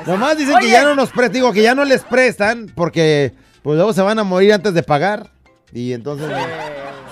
[0.07, 3.35] Nomás dicen que ya no nos prestan, digo que ya no les prestan porque
[3.65, 5.31] pues luego se van a morir antes de pagar.
[5.73, 6.31] Y entonces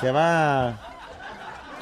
[0.00, 0.91] se va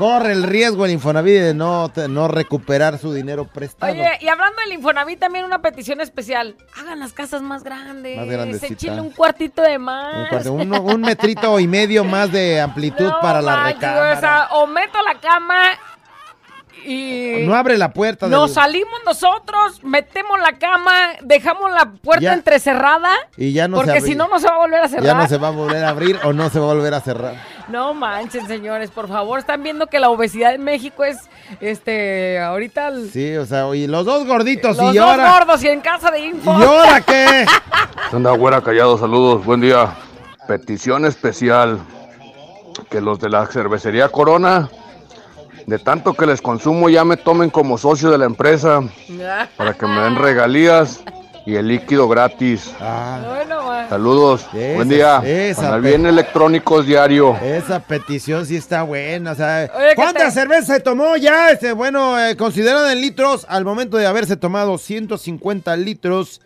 [0.01, 3.93] corre el riesgo el Infonavit de no, no recuperar su dinero prestado.
[3.93, 6.57] Oye, y hablando del Infonavit, también una petición especial.
[6.79, 8.17] Hagan las casas más grandes.
[8.17, 8.73] Más grandecita.
[8.73, 10.47] Échenle un cuartito de más.
[10.47, 14.17] un, un metrito y medio más de amplitud No para la recámara.
[14.17, 15.63] O, sea, o meto la cama
[16.85, 17.45] y...
[17.47, 18.27] No abre la puerta.
[18.27, 22.33] del- Nos salimos nosotros, metemos la cama, dejamos la puerta Ya.
[22.33, 23.11] entrecerrada.
[23.37, 25.05] y ya no se porque si no, no se va a volver a cerrar.
[25.05, 27.01] Ya no se va a volver a abrir o no se va a volver a
[27.01, 27.35] cerrar.
[27.71, 31.19] No manchen, señores, por favor, están viendo que la obesidad en México es,
[31.61, 32.89] este, ahorita...
[32.89, 35.33] el- Sí, o sea, y los dos gorditos Los y dos ahora.
[35.39, 36.59] gordos y en casa de info.
[36.59, 37.47] ¿Y ahora qué?
[38.11, 38.99] ¿Qué onda, güera callado?
[38.99, 39.95] Saludos, buen día.
[40.49, 41.79] Petición especial.
[42.89, 44.69] Que los de la cervecería Corona,
[45.67, 48.81] de tanto que les consumo, ya me tomen como socio de la empresa
[49.57, 51.01] para que me den regalías
[51.47, 52.71] y el líquido gratis.
[52.79, 53.89] Bueno, ma.
[53.89, 55.23] Saludos, Esa- buen día.
[55.25, 57.37] esa bien electrónicos diario.
[57.43, 61.51] Esa petición sí está buena, o sea, Oye, ¿qué ¿cuánta te- cerveza se tomó ya?
[61.51, 66.41] Este, bueno, eh, considerada en litros, al momento de haberse tomado 150 litros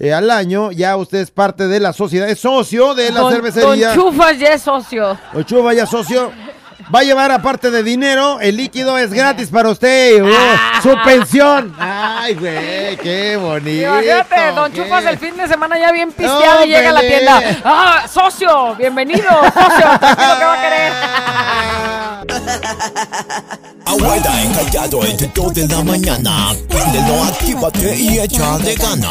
[0.00, 3.32] eh, al año, ya usted es parte de la sociedad, es socio de la Don-
[3.32, 3.94] cervecería.
[3.94, 5.18] Don Chufas ya es socio.
[5.34, 6.30] Ochoa, vaya socio.
[6.94, 10.22] Va a llevar aparte de dinero, el líquido es gratis para usted.
[10.24, 10.80] Ah.
[10.82, 11.74] su pensión.
[11.78, 13.88] Ay, güey, qué bonito.
[13.88, 16.92] Imagínate, Don qué- Chufas el fin de semana ya bien pisteado No, y llega a
[16.92, 17.42] la tienda.
[17.64, 18.74] ¡Ah, socio!
[18.76, 19.98] ¡Bienvenido, socio!
[20.00, 20.92] Tranquilo que va a querer.
[23.84, 26.54] Abuela encallado entre 2 de la mañana.
[26.68, 29.10] Préndelo, actívate y échale ganas.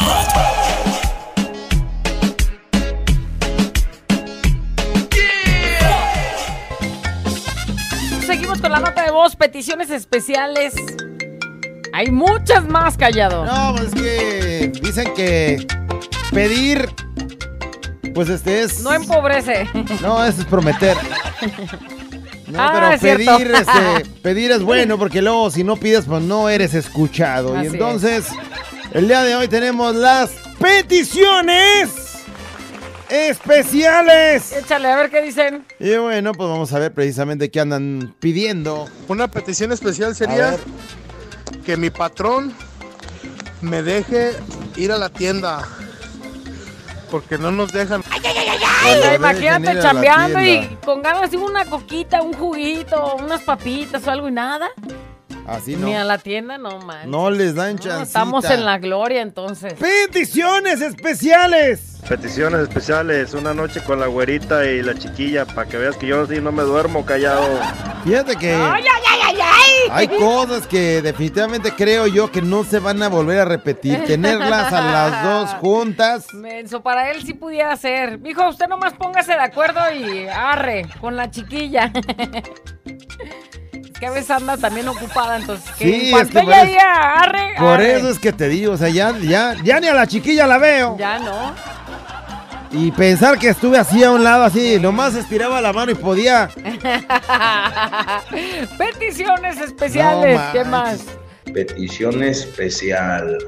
[8.60, 10.74] Con la nota de voz, peticiones especiales.
[11.92, 13.44] Hay muchas más, callado.
[13.44, 15.66] No, pues es que dicen que
[16.32, 16.88] pedir,
[18.14, 18.80] pues este es.
[18.80, 19.68] No empobrece.
[20.02, 20.96] No, eso es prometer.
[22.48, 26.22] No, Ah, pero es pedir, este, pedir es bueno porque luego si no pides, pues
[26.22, 27.54] no eres escuchado.
[27.54, 27.72] Así y es.
[27.74, 28.24] entonces,
[28.94, 31.90] el día de hoy tenemos las peticiones
[33.10, 34.52] especiales.
[34.52, 35.64] Échale, a ver qué dicen.
[35.78, 38.88] Y bueno, pues vamos a ver precisamente qué andan pidiendo.
[39.08, 40.56] Una petición especial sería
[41.64, 42.54] que mi patrón
[43.60, 44.32] me deje
[44.76, 45.66] ir a la tienda.
[47.10, 48.02] Porque no nos dejan.
[48.02, 53.16] O sea, imagínate ir a la chambeando y con ganas de una coquita, un juguito,
[53.16, 54.68] unas papitas o algo y nada.
[55.48, 56.04] Así Ni a no.
[56.04, 57.10] la tienda, no man.
[57.10, 58.02] No les dan No, chance.
[58.04, 59.74] estamos en la gloria entonces.
[59.74, 61.96] Peticiones especiales.
[62.08, 66.26] Peticiones especiales, una noche con la güerita y la chiquilla, para que veas que yo
[66.26, 67.42] sí no me duermo callado.
[68.04, 70.08] Fíjate que ¡Ay, ay, ay, ay, ay!
[70.08, 74.04] hay cosas que definitivamente creo yo que no se van a volver a repetir.
[74.06, 76.26] Tenerlas a las dos juntas.
[76.34, 78.18] Menso, para él sí pudiera ser.
[78.18, 81.90] Mijo, usted nomás póngase de acuerdo y arre con la chiquilla.
[83.98, 85.68] que a veces anda también ocupada, entonces.
[85.78, 87.94] Que Sí, en es cuanto que por ella eso- diga arre, Por arre.
[87.96, 90.58] eso es que te digo, o sea, ya, ya, ya ni a la chiquilla la
[90.58, 90.96] veo.
[90.98, 91.54] Ya no.
[92.70, 96.50] Y pensar que estuve así a un lado, así, nomás estiraba la mano y podía.
[98.78, 101.00] Peticiones especiales, No ¿qué más?
[101.52, 103.38] Petición especial.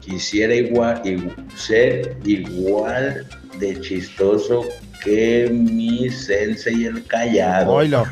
[0.00, 3.26] Quisiera igual, igu- ser igual
[3.58, 4.64] de chistoso
[5.02, 7.72] que mi sensei el callado.
[7.74, 8.06] Oilo.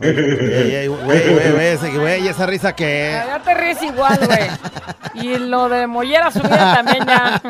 [0.00, 3.10] Ey, ey, Güey, güey, güey, ese- güey, esa risa que.
[3.12, 4.48] Ya te ríes igual, güey.
[5.26, 7.40] Y lo de mollera subida también ya.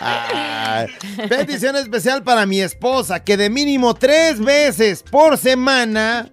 [0.00, 0.86] Ay,
[1.28, 6.28] petición especial para mi esposa, que de mínimo tres veces por semana,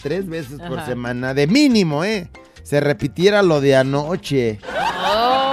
[0.00, 2.28] tres veces por semana, de mínimo, ¿eh?
[2.62, 4.58] Se repitiera lo de anoche.
[5.04, 5.45] Oh.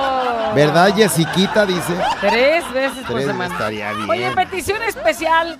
[0.55, 1.65] ¿Verdad, Jessiquita?
[1.65, 1.93] Dice.
[2.21, 3.53] Tres veces por Tres semana.
[3.53, 4.09] estaría bien.
[4.09, 5.57] Oye, petición especial.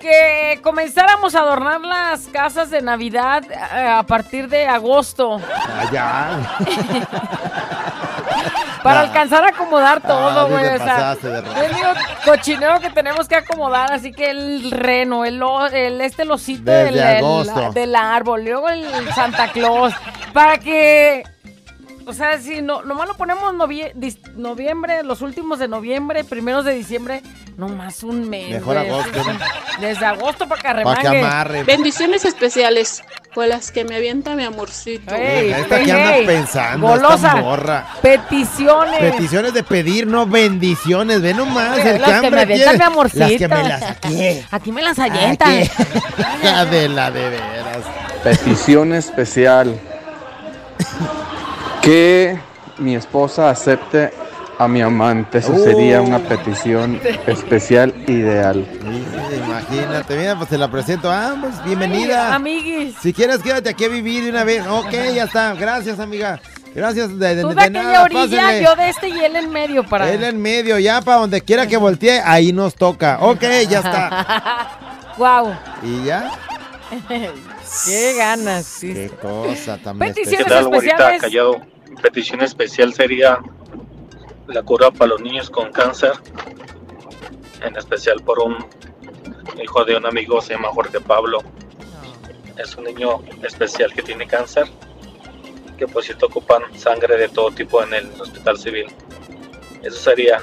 [0.00, 5.38] Que comenzáramos a adornar las casas de Navidad eh, a partir de agosto.
[5.78, 6.38] Allá.
[8.82, 9.02] Para Ah.
[9.02, 10.64] alcanzar a acomodar Ah, todo, sí güey.
[10.64, 13.92] te o sea, pasaste de es cochinero que tenemos que acomodar.
[13.92, 17.72] Así que el reno, el, o- el este losito Desde del, del- agosto.
[17.72, 19.92] del árbol, luego el Santa Claus.
[20.32, 21.24] Para que.
[22.06, 23.92] O sea, si no, nomás lo ponemos novie-
[24.34, 27.22] noviembre, los últimos de noviembre, primeros de diciembre,
[27.56, 28.50] nomás un mes.
[28.50, 28.88] Mejor güey.
[28.88, 29.38] agosto, ¿no?
[29.80, 31.00] Desde agosto para que arremangue.
[31.02, 31.62] que amarre.
[31.64, 35.14] Bendiciones especiales, por las que me avienta mi amorcito.
[35.14, 37.36] Ey, Esta ey, que anda ey, pensando, esta Golosa.
[37.36, 37.86] morra.
[38.02, 38.98] Peticiones.
[38.98, 41.20] Peticiones de pedir, no bendiciones.
[41.22, 42.78] Ve nomás, Oye, el las que hambre me avientan quiere.
[42.78, 43.20] mi amorcito.
[43.20, 44.40] Las que me las aquí.
[44.50, 45.62] Aquí me las avientan.
[46.42, 47.84] La de la de veras.
[48.24, 49.78] Petición especial.
[51.82, 52.38] Que
[52.78, 54.12] mi esposa acepte
[54.58, 55.38] a mi amante.
[55.38, 58.66] Eso sería una petición especial ideal.
[59.46, 61.10] Imagínate, mira, pues te la presento.
[61.10, 62.34] Ah, pues bienvenida.
[62.34, 62.94] Amiguis.
[63.00, 64.66] Si quieres, quédate aquí a vivir de una vez.
[64.66, 65.54] Ok, ya está.
[65.54, 66.40] Gracias, amiga.
[66.74, 68.62] Gracias de, de, Tú de de aquella nada, orilla, pásenle.
[68.62, 70.08] yo de este y él en medio para.
[70.10, 73.18] Él en medio, ya para donde quiera que voltee, ahí nos toca.
[73.22, 74.76] Ok, ya está.
[75.18, 75.52] Wow.
[75.82, 76.30] Y ya.
[77.86, 78.66] Qué ganas.
[78.66, 78.92] sí.
[78.92, 81.20] Qué cosa Peticiones ¿Qué tal, especiales.
[81.22, 81.60] Callado.
[82.02, 83.38] Petición especial sería
[84.46, 86.12] la cura para los niños con cáncer,
[87.62, 88.56] en especial por un
[89.62, 91.42] hijo de un amigo, se llama Jorge Pablo.
[92.56, 94.66] Es un niño especial que tiene cáncer,
[95.78, 98.86] que por cierto ocupan sangre de todo tipo en el hospital civil.
[99.82, 100.42] Eso sería.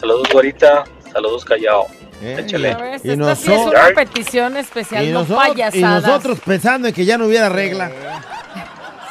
[0.00, 0.84] Saludos, güerita.
[1.12, 1.86] Saludos, Callao.
[2.22, 2.70] Échale.
[2.70, 6.02] Ya ves, Y esta sí es nosotros- una petición especial, Y, no nosotros- y payasadas.
[6.04, 7.90] nosotros pensando en que ya no hubiera regla.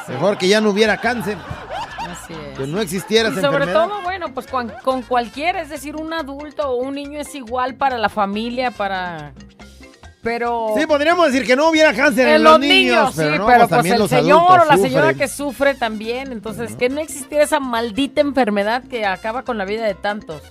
[0.08, 1.36] Mejor que ya no hubiera cáncer.
[2.08, 2.58] Así es.
[2.58, 3.86] Que no existiera Y esa sobre enfermedad.
[3.88, 7.74] todo, bueno, pues con, con cualquiera, es decir, un adulto o un niño es igual
[7.74, 9.32] para la familia, para...
[10.22, 10.74] Pero...
[10.76, 13.58] Sí, podríamos decir que no hubiera cáncer en, En los niños, sí, pero no, pero
[13.58, 16.88] pues pues también el los señor o adultos la señora que sufre también, entonces que
[16.88, 20.42] no existiera esa maldita enfermedad que acaba con la vida de tantos.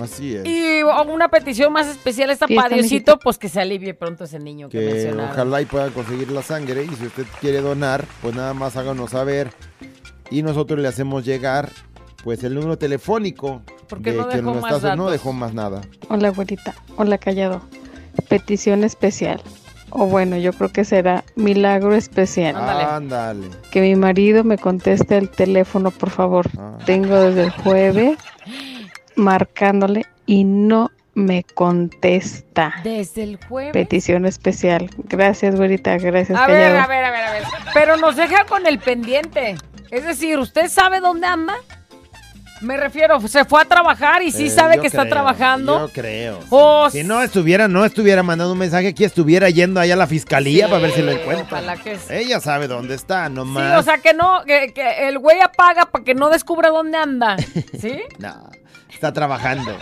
[0.00, 0.44] Así es.
[0.46, 4.38] Y una petición más especial esta Fiesta para Diosito, pues que se alivie pronto ese
[4.38, 8.34] niño que, que ojalá y puedan conseguir la sangre y si usted quiere donar, pues
[8.34, 9.50] nada más háganos saber
[10.30, 11.70] y nosotros le hacemos llegar
[12.22, 15.80] pues el número telefónico Porque de no que dejó más está- no dejó más nada.
[16.08, 16.74] Hola, güerita.
[16.96, 17.62] Hola, callado.
[18.28, 19.40] Petición especial.
[19.90, 22.56] O bueno, yo creo que será milagro especial.
[22.56, 23.46] Ándale.
[23.70, 26.46] Que mi marido me conteste el teléfono, por favor.
[26.58, 26.76] Ah.
[26.84, 28.18] Tengo desde el jueves
[29.18, 32.74] marcándole y no me contesta.
[32.84, 33.72] Desde el jueves.
[33.72, 34.88] Petición especial.
[34.98, 35.98] Gracias, güerita.
[35.98, 37.42] Gracias, A ver, a ver, a ver, a ver.
[37.74, 39.56] Pero nos deja con el pendiente.
[39.90, 41.54] Es decir, ¿usted sabe dónde anda?
[42.60, 45.86] Me refiero, se fue a trabajar y sí Eh, sabe que está trabajando.
[45.86, 46.40] Yo creo.
[46.90, 50.66] Si no estuviera, no estuviera mandando un mensaje aquí, estuviera yendo allá a la fiscalía
[50.68, 51.76] para ver si lo encuentra.
[51.76, 51.90] sí.
[52.10, 53.78] Ella sabe dónde está, Sí, nomás.
[53.78, 57.36] o sea que no, que, que el güey apaga para que no descubra dónde anda.
[57.80, 58.00] ¿Sí?
[58.18, 58.50] No,
[58.98, 59.78] está trabajando.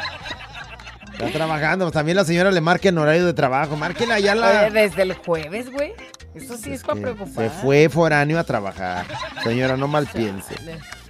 [1.15, 1.91] Está trabajando.
[1.91, 3.75] También la señora le marca en horario de trabajo.
[3.75, 4.67] Márquenle allá la.
[4.67, 5.95] Oye, desde el jueves, güey.
[6.35, 7.45] Eso sí es, para preocupar.
[7.45, 9.07] Se fue foráneo a trabajar.
[9.43, 10.55] Señora, no mal piense.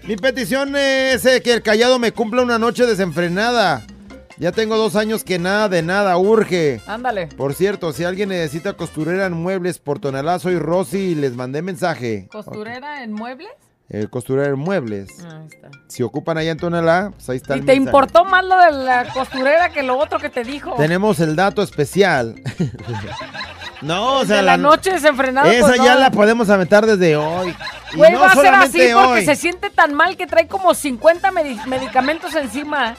[0.04, 3.84] Mi petición es eh, que el callado me cumpla una noche desenfrenada.
[4.38, 6.80] Ya tengo dos años que nada de nada urge.
[6.86, 7.26] Ándale.
[7.26, 11.60] Por cierto, si alguien necesita costurera en muebles por tonelada, soy Rosy y les mandé
[11.60, 12.28] mensaje.
[12.30, 13.50] ¿Costurera en muebles?
[13.88, 15.08] El costurera en muebles.
[15.24, 15.68] Ah, ahí está.
[15.86, 17.86] Si ocupan allá en tonelada, pues ahí está ¿Y el te mensaje.
[17.86, 20.74] importó más lo de la costurera que lo otro que te dijo?
[20.76, 22.34] Tenemos el dato especial.
[23.82, 25.52] no, o sea, de la, noche desenfrenada.
[25.52, 26.00] Esa pues, ya no.
[26.00, 27.54] la podemos aventar desde hoy.
[27.92, 29.24] Y Güey, no va a ser así porque hoy.
[29.24, 32.96] se siente tan mal que trae como 50 medi- medicamentos encima.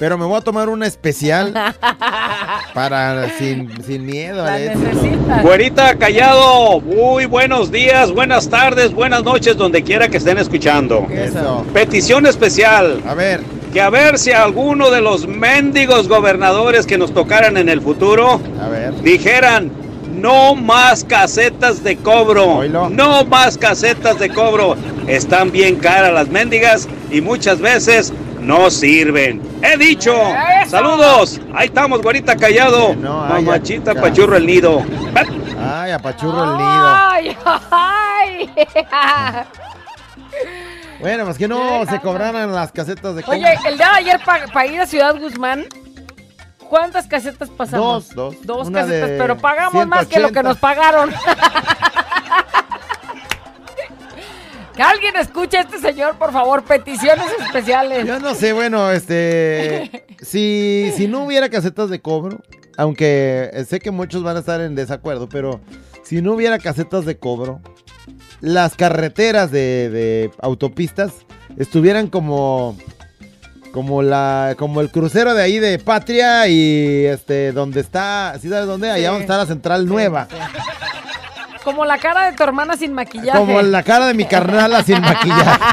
[0.00, 1.52] Pero me voy a tomar una especial
[2.74, 4.42] para sin, sin miedo.
[4.42, 5.42] La necesitas.
[5.42, 11.06] Güerita Callado, muy buenos días, buenas tardes, buenas noches, donde quiera que estén escuchando.
[11.10, 11.66] Eso.
[11.74, 13.02] Petición especial.
[13.06, 13.42] A ver.
[13.74, 18.40] Que a ver si alguno de los mendigos gobernadores que nos tocaran en el futuro
[19.02, 19.70] dijeran
[20.18, 22.62] no más casetas de cobro.
[22.88, 24.76] No más casetas de cobro.
[25.06, 29.40] Están bien caras las mendigas y muchas veces no sirven.
[29.62, 30.14] He dicho.
[30.68, 31.40] Saludos.
[31.54, 32.88] Ahí estamos, güerita callado.
[32.90, 34.00] ay, Mamachita acá.
[34.02, 34.82] pachurro el nido.
[35.62, 36.86] Ay, apachurro el nido.
[36.86, 37.36] Ay,
[37.70, 38.50] ay.
[41.00, 44.20] Bueno, pues que no se cobraran las casetas de Oye, el día de ayer
[44.52, 45.64] para ir a Ciudad Guzmán,
[46.68, 48.14] ¿cuántas casetas pasamos?
[48.14, 48.46] Dos, dos.
[48.46, 50.42] Dos Una casetas, pero pagamos más que lo que 180.
[50.42, 51.10] nos pagaron.
[54.76, 58.06] que alguien escuche a este señor, por favor, peticiones especiales.
[58.06, 60.06] Yo no sé, bueno, este.
[60.22, 62.40] si, si no hubiera casetas de cobro,
[62.76, 65.60] aunque sé que muchos van a estar en desacuerdo, pero
[66.02, 67.60] si no hubiera casetas de cobro,
[68.40, 71.12] las carreteras de, de autopistas
[71.58, 72.76] estuvieran como.
[73.72, 78.66] Como la, como el crucero de ahí de Patria y este, donde está, ¿sí sabes
[78.66, 78.90] dónde?
[78.90, 79.04] Allá Sí.
[79.06, 80.26] donde está la central nueva.
[81.64, 83.38] Como la cara de tu hermana sin maquillaje.
[83.38, 85.64] Como la cara de mi carnala sin maquillaje.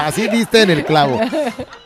[0.00, 1.20] Así diste en el clavo.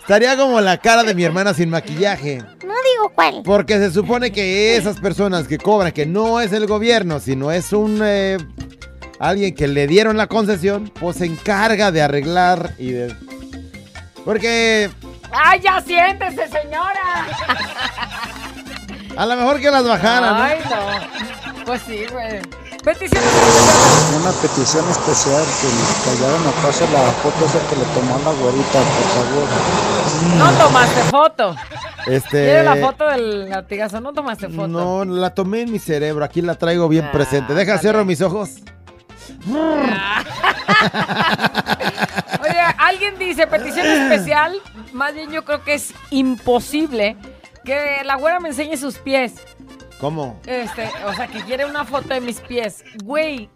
[0.00, 2.38] Estaría como la cara de mi hermana sin maquillaje.
[2.38, 3.42] No digo cuál.
[3.44, 7.72] Porque se supone que esas personas que cobran, que no es el gobierno, sino es
[7.72, 8.38] un eh,
[9.20, 13.14] alguien que le dieron la concesión, pues se encarga de arreglar y de.
[14.24, 14.90] Porque
[15.32, 17.26] ¡Ay, ya siéntese, señora!
[19.16, 20.42] a lo mejor que las bajaran, ¿no?
[20.42, 21.64] Ay, no.
[21.64, 22.40] Pues sí, güey.
[22.84, 23.28] Peticiones
[24.20, 28.78] Una petición especial que me pase la foto esa que le tomó a la güerita,
[28.78, 29.48] por favor.
[30.38, 31.56] No tomaste foto.
[32.06, 32.62] Este.
[32.62, 34.00] La foto del latigazo.
[34.00, 34.68] No tomaste foto.
[34.68, 36.24] No, la tomé en mi cerebro.
[36.24, 37.54] Aquí la traigo bien presente.
[37.54, 38.50] Deja, cierro mis ojos.
[42.40, 44.60] Oye, alguien dice petición especial.
[44.92, 47.16] Más bien yo creo que es imposible
[47.64, 49.34] que la güera me enseñe sus pies.
[50.00, 50.40] ¿Cómo?
[50.46, 52.84] Este, o sea, que quiere una foto de mis pies.
[53.04, 53.50] Güey,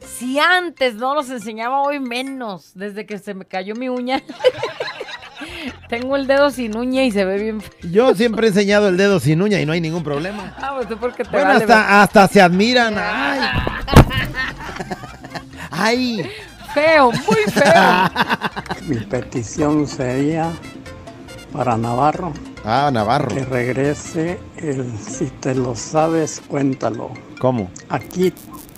[0.00, 2.72] si antes no los enseñaba, hoy menos.
[2.74, 4.22] Desde que se me cayó mi uña.
[5.88, 7.60] Tengo el dedo sin uña y se ve bien.
[7.60, 7.90] feo.
[7.90, 10.54] Yo siempre he enseñado el dedo sin uña y no hay ningún problema.
[10.58, 12.94] Ah, pues tú porque te Bueno, vale, hasta, hasta se admiran.
[12.98, 13.40] Ay.
[15.70, 16.30] Ay.
[16.72, 18.10] Feo, muy feo.
[18.88, 20.50] Mi petición sería
[21.52, 22.32] para Navarro.
[22.64, 23.28] Ah, Navarro.
[23.28, 27.10] Que regrese el si te lo sabes, cuéntalo.
[27.38, 27.70] ¿Cómo?
[27.88, 28.32] Aquí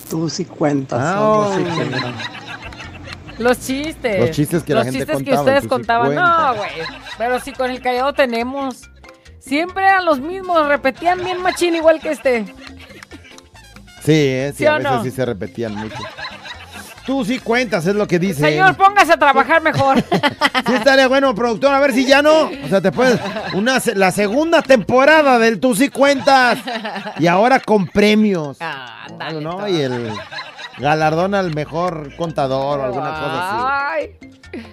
[0.09, 0.99] tú sí cuentas.
[1.01, 1.55] Ah, oh.
[1.55, 4.19] que- Los chistes.
[4.19, 6.15] Los chistes que la gente chistes contaba, que ustedes sí contaban.
[6.15, 6.69] no, güey.
[7.17, 8.89] Pero sí, con el callado tenemos.
[9.39, 10.67] Siempre eran los mismos.
[10.67, 12.45] Repetían bien machín igual que este.
[14.03, 15.03] Sí, eh, sí, ¿Sí a veces no?
[15.03, 15.97] sí se repetían mucho.
[17.07, 18.41] Tú sí cuentas, es lo que dice.
[18.41, 18.75] Señor, él.
[18.75, 20.03] póngase a trabajar mejor.
[20.67, 22.49] Sí estaría bueno, productor, a ver si ya no.
[22.65, 23.17] O sea, te puedes.
[23.53, 26.59] Una, la segunda temporada del Tú sí cuentas.
[27.19, 28.57] Y ahora con premios.
[28.59, 29.39] Ah, ¿no?
[29.39, 29.67] ¿no?
[29.69, 30.11] Y el
[30.77, 34.11] galardón al mejor contador o alguna cosa así.
[34.19, 34.63] Ay.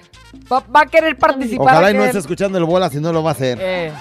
[0.53, 1.67] Va, va a querer participar.
[1.69, 3.59] Ojalá y no esté escuchando el bola si no lo va a hacer.
[3.61, 3.93] Eh,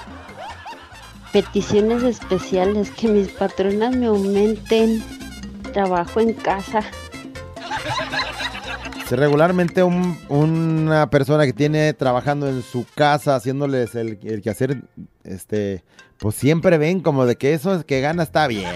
[1.32, 5.04] Peticiones especiales que mis patronas me aumenten
[5.74, 6.82] trabajo en casa.
[9.08, 14.82] Si regularmente un- una persona que tiene trabajando en su casa haciéndoles el, el quehacer,
[15.24, 15.84] este,
[16.18, 18.70] pues siempre ven como de que eso es que gana está bien.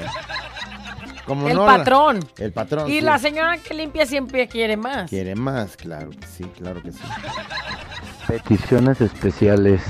[1.26, 2.20] Como el no la- patrón.
[2.38, 2.90] el patrón.
[2.90, 3.02] Y sí.
[3.02, 5.10] la señora que limpia siempre quiere más.
[5.10, 7.00] Quiere más, claro que sí, claro que sí.
[8.28, 9.82] Peticiones especiales.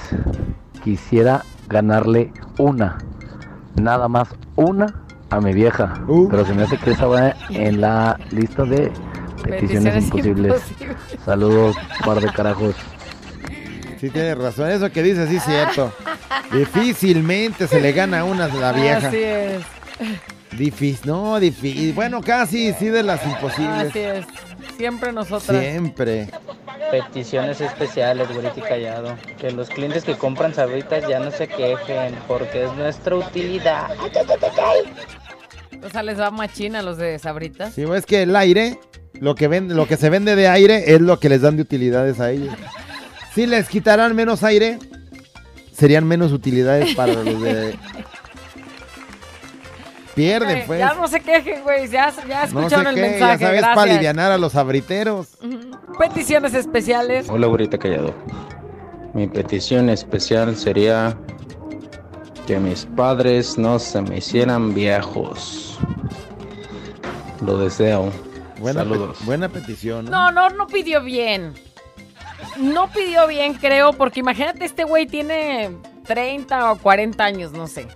[0.84, 2.98] Quisiera ganarle una,
[3.76, 5.94] nada más una a mi vieja.
[6.08, 6.28] Uh.
[6.30, 8.92] Pero se me hace que esa va en la lista de
[9.44, 10.64] peticiones, Peticiones imposibles.
[10.72, 10.98] imposibles.
[11.26, 11.76] Saludos,
[12.06, 12.76] par de carajos.
[14.00, 15.92] Sí tiene razón, eso que dice sí es cierto.
[16.52, 19.08] Difícilmente se le gana una a la vieja.
[19.08, 19.62] Así es.
[20.52, 21.94] Difícil, no, difícil.
[21.94, 23.90] Bueno, casi, sí de las imposibles.
[23.90, 24.26] Así es.
[24.78, 25.60] Siempre nosotras.
[25.60, 26.30] Siempre.
[26.92, 29.18] Peticiones especiales, güerito y callado.
[29.40, 33.90] Que los clientes que compran sabritas ya no se quejen, porque es nuestra utilidad.
[35.84, 37.74] O sea, les va machina a los de Sabritas.
[37.74, 38.80] Sí, es que el aire,
[39.14, 41.64] lo que, vende, lo que se vende de aire es lo que les dan de
[41.64, 42.54] utilidades a ellos.
[43.34, 44.80] Si les quitaran menos aire,
[45.74, 47.76] serían menos utilidades para los de...
[50.18, 50.80] Pierden, pues.
[50.80, 51.88] Ya no se quejen, güey.
[51.88, 53.40] Ya, ya No sé escucharon el qué, mensaje.
[53.40, 55.38] ya sabes, para alivianar a los abriteros.
[55.98, 57.28] Peticiones especiales.
[57.30, 58.14] Hola, güerita callado.
[59.14, 61.18] Mi petición especial sería
[62.46, 65.80] que mis padres no se me hicieran viejos.
[67.46, 68.12] Lo deseo.
[68.60, 69.18] Buena, pe- Saludos.
[69.26, 70.06] buena petición.
[70.06, 70.12] ¿no?
[70.12, 71.54] No, no, no pidió bien.
[72.58, 75.70] No pidió bien, creo, porque imagínate, este güey tiene
[76.06, 77.88] 30 o 40 años, no sé.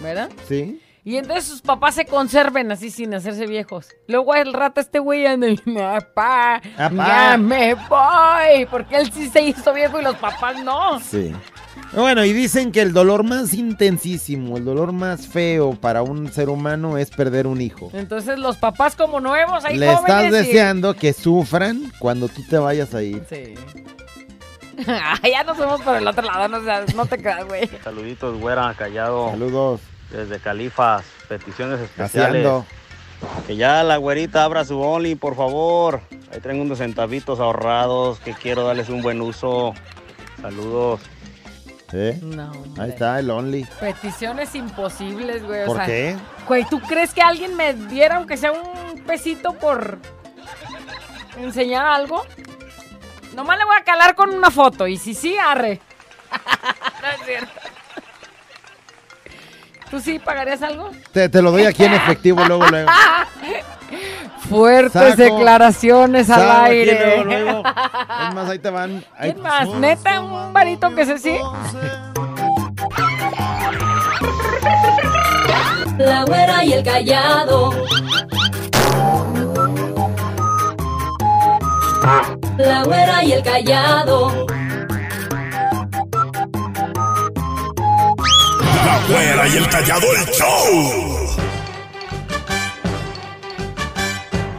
[0.00, 0.30] ¿Verdad?
[0.48, 0.80] Sí.
[1.02, 3.88] Y entonces sus papás se conserven así sin hacerse viejos.
[4.06, 6.90] Luego el rato este güey anda y, papá, Apá.
[6.90, 8.66] ya me voy.
[8.70, 11.00] Porque él sí se hizo viejo y los papás no.
[11.00, 11.32] Sí.
[11.94, 16.50] Bueno, y dicen que el dolor más intensísimo, el dolor más feo para un ser
[16.50, 17.90] humano es perder un hijo.
[17.94, 22.42] Entonces los papás como nuevos, ahí Le jóvenes estás y- deseando que sufran cuando tú
[22.48, 23.24] te vayas a ir.
[23.28, 23.54] Sí.
[25.32, 26.48] ya nos fuimos por el otro lado,
[26.94, 27.68] no te creas, güey.
[27.82, 29.30] Saluditos, güera, callado.
[29.30, 29.80] Saludos.
[30.10, 32.46] Desde Califas, peticiones especiales.
[33.46, 36.00] Que ya la güerita abra su Only, por favor.
[36.32, 39.74] Ahí tengo unos centavitos ahorrados que quiero darles un buen uso.
[40.40, 41.00] Saludos.
[41.92, 42.18] ¿Eh?
[42.22, 43.64] No, Ahí está el Only.
[43.78, 45.62] Peticiones imposibles, güey.
[45.64, 46.16] o ¿Por sea, qué?
[46.46, 49.98] Güey, ¿tú crees que alguien me diera, aunque sea un pesito por
[51.36, 52.24] enseñar algo?
[53.34, 55.80] Nomás le voy a calar con una foto y si sí, arre.
[57.02, 57.60] no es cierto.
[59.90, 60.90] ¿Tú sí pagarías algo?
[61.12, 62.88] Te, te lo doy aquí en efectivo luego, luego.
[64.48, 65.16] Fuertes Saco.
[65.16, 66.98] declaraciones al Saco aquí aire.
[67.16, 67.62] luego, luego.
[67.68, 69.04] Es más, ahí te van.
[69.18, 69.68] ahí- ¿Quién más?
[69.68, 71.36] ¿Neta un varito que se sí?
[75.98, 77.70] La güera y el callado.
[82.58, 84.46] La güera y el callado.
[88.84, 91.36] La güera y el callado, el show.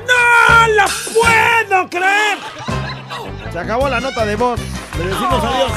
[0.08, 2.38] ¡No lo puedo creer!
[3.52, 4.60] Se acabó la nota de voz.
[4.98, 5.72] Le decimos adiós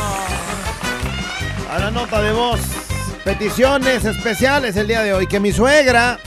[1.74, 2.60] a la nota de voz.
[3.24, 5.26] Peticiones especiales el día de hoy.
[5.26, 6.18] Que mi suegra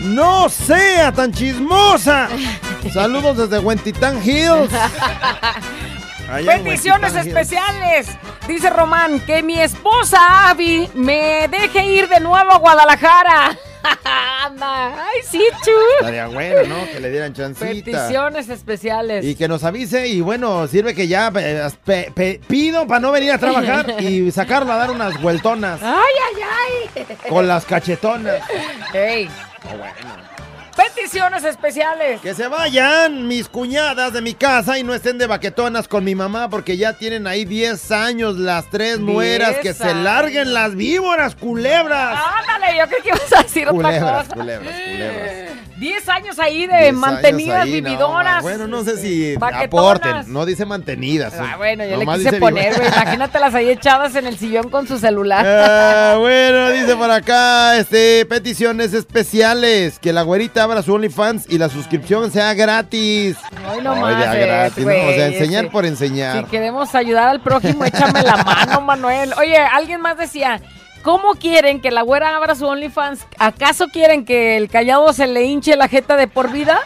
[0.00, 2.28] no sea tan chismosa.
[2.92, 4.72] Saludos desde Huentitán Hills.
[6.32, 8.08] Allá Peticiones especiales.
[8.48, 13.56] Dice Román que mi esposa Abby me deje ir de nuevo a Guadalajara.
[14.44, 14.86] Anda.
[15.04, 15.70] Ay, sí, chu.
[16.00, 16.84] Estaría bueno, ¿no?
[16.90, 17.66] Que le dieran chancita.
[17.68, 19.24] Peticiones especiales.
[19.24, 23.32] Y que nos avise y bueno, sirve que ya pe- pe- pido para no venir
[23.32, 25.92] a trabajar y sacarla a dar unas vueltonas Ay,
[26.26, 26.42] ay,
[26.96, 27.06] ay.
[27.28, 28.42] con las cachetonas.
[28.92, 29.28] Ey.
[29.62, 30.37] bueno.
[30.78, 32.20] Peticiones especiales.
[32.20, 36.14] Que se vayan mis cuñadas de mi casa y no estén de baquetonas con mi
[36.14, 39.56] mamá porque ya tienen ahí 10 años las tres nueras.
[39.56, 40.04] Que se años.
[40.04, 42.18] larguen las víboras, culebras.
[42.48, 44.34] Ándale, yo creo que ibas a decir otra Culebras, cosa.
[44.34, 45.67] culebras, culebras.
[45.78, 48.42] 10 años ahí 10 de mantenidas ahí, no, vividoras.
[48.42, 49.66] bueno, no sé si Baquetonas.
[49.66, 51.34] aporten, no dice mantenidas.
[51.38, 52.88] Ah, bueno, yo Nomás le quise poner, güey.
[52.88, 55.46] Imagínatelas ahí echadas en el sillón con su celular.
[55.46, 61.58] Ah, bueno, dice por acá, este, peticiones especiales, que la güerita abra su OnlyFans y
[61.58, 63.36] la suscripción sea gratis.
[63.72, 64.82] Hoy no Ay, ya ¿no?
[64.82, 66.46] O sea, enseñar por Si enseñar.
[66.46, 69.32] queremos ayudar al prójimo, échame la mano, Manuel.
[69.38, 70.60] Oye, alguien más decía,
[71.02, 73.26] ¿cómo quieren que la güera abra su OnlyFans?
[73.38, 76.80] ¿Acaso quieren que el callado se le hinche la jeta de por vida?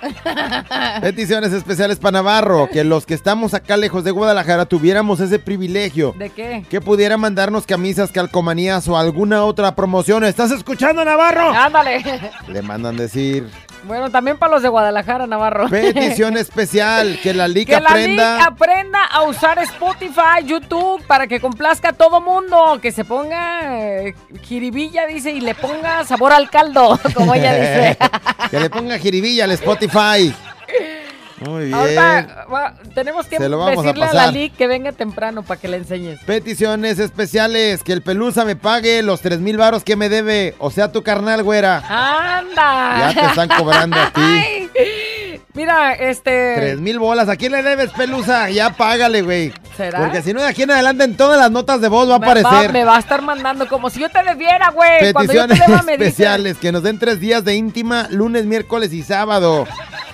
[1.00, 6.14] Peticiones especiales para Navarro, que los que estamos acá lejos de Guadalajara tuviéramos ese privilegio.
[6.16, 6.64] ¿De qué?
[6.68, 10.24] Que pudiera mandarnos camisas, calcomanías o alguna otra promoción.
[10.24, 11.50] ¿Estás escuchando, Navarro?
[11.50, 12.02] Ándale.
[12.48, 13.48] Le mandan decir.
[13.84, 15.68] Bueno, también para los de Guadalajara, Navarro.
[15.68, 18.36] Petición especial, que la liga Que la aprenda.
[18.36, 22.78] Lic aprenda a usar Spotify, YouTube, para que complazca a todo mundo.
[22.80, 27.98] Que se ponga eh, jiribilla, dice, y le ponga sabor al caldo, como ella dice.
[28.50, 30.34] que le ponga jiribilla al Spotify.
[31.40, 31.74] Muy bien.
[31.74, 34.26] Ahorita va- tenemos que vamos a decirle a, la.
[34.30, 36.20] Lic que venga temprano para que le enseñes.
[36.24, 40.54] Peticiones especiales, que el pelusa me pague los tres mil varos que me debe.
[40.58, 41.82] O sea, tu carnal, güera.
[41.88, 43.12] ¡Anda!
[43.12, 44.20] Ya te están cobrando a ti.
[44.20, 44.70] Ay,
[45.52, 46.54] Mira, este...
[46.56, 47.28] Tres mil bolas.
[47.28, 48.48] ¿A quién le debes, pelusa?
[48.50, 49.52] Ya págale, güey.
[49.76, 49.98] ¿Será?
[49.98, 52.18] Porque si no, de aquí en adelante en todas las notas de voz va a
[52.18, 52.72] me va, aparecer.
[52.72, 55.12] me va a estar mandando como si yo te debiera, güey.
[55.12, 58.44] Cuando yo te Peticiones deba me especiales, que nos den tres días de íntima, lunes,
[58.46, 59.66] miércoles y sábado.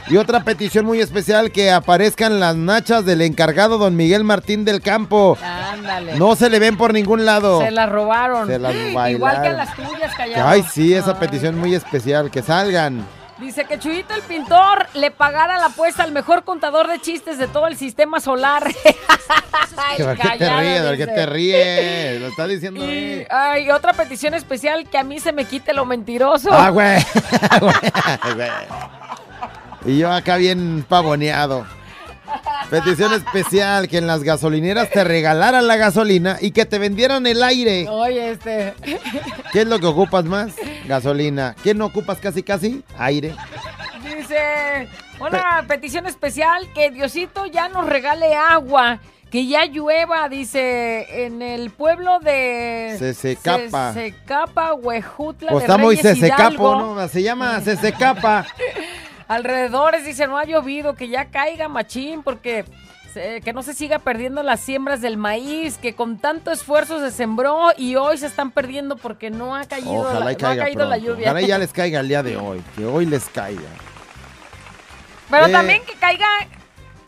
[0.08, 4.80] Y otra petición muy especial, que aparezcan las nachas del encargado don Miguel Martín del
[4.80, 5.36] Campo.
[5.42, 6.16] Ándale.
[6.16, 7.60] No se le ven por ningún lado.
[7.60, 8.46] Se las robaron.
[8.46, 9.42] Se las Igual bailaron.
[9.42, 10.48] que a las tuyas, callado.
[10.48, 13.04] Ay, sí, esa petición muy especial, que salgan.
[13.38, 17.46] Dice que Chuyito el pintor le pagara la apuesta al mejor contador de chistes de
[17.46, 18.64] todo el sistema solar.
[19.76, 20.82] Ay, ¿Por qué te ríes?
[20.82, 22.20] ¿Por qué te ríes?
[22.20, 25.84] Lo está diciendo Y, ay, otra petición especial que a mí se me quite lo
[25.84, 26.48] mentiroso.
[26.50, 26.96] Ah, güey.
[29.86, 31.64] Y yo acá bien pavoneado.
[32.70, 37.42] Petición especial, que en las gasolineras te regalaran la gasolina y que te vendieran el
[37.42, 37.86] aire.
[37.88, 38.74] Oye, este.
[39.52, 40.54] ¿Qué es lo que ocupas más?
[40.86, 41.54] Gasolina.
[41.62, 42.82] ¿Qué no ocupas casi casi?
[42.98, 43.34] Aire.
[44.02, 44.88] Dice,
[45.20, 48.98] una petición especial que Diosito ya nos regale agua,
[49.30, 53.92] que ya llueva, dice, en el pueblo de Sesecapa.
[53.92, 56.94] Sesecapa, Huejutla Pues de está muy Reyes sesecapo, Hidalgo.
[56.96, 57.08] ¿no?
[57.08, 58.46] Se llama Sesecapa.
[59.28, 62.64] Alrededores, dice, no ha llovido, que ya caiga machín, porque
[63.42, 67.68] que no se siga perdiendo las siembras del maíz, que con tanto esfuerzo se sembró
[67.78, 70.98] y hoy se están perdiendo porque no ha caído, Ojalá la, no ha caído la
[70.98, 71.30] lluvia.
[71.30, 72.62] Ojalá ya les caiga el día de hoy.
[72.76, 73.62] Que hoy les caiga.
[75.30, 75.50] Pero Eh.
[75.52, 76.26] también que caiga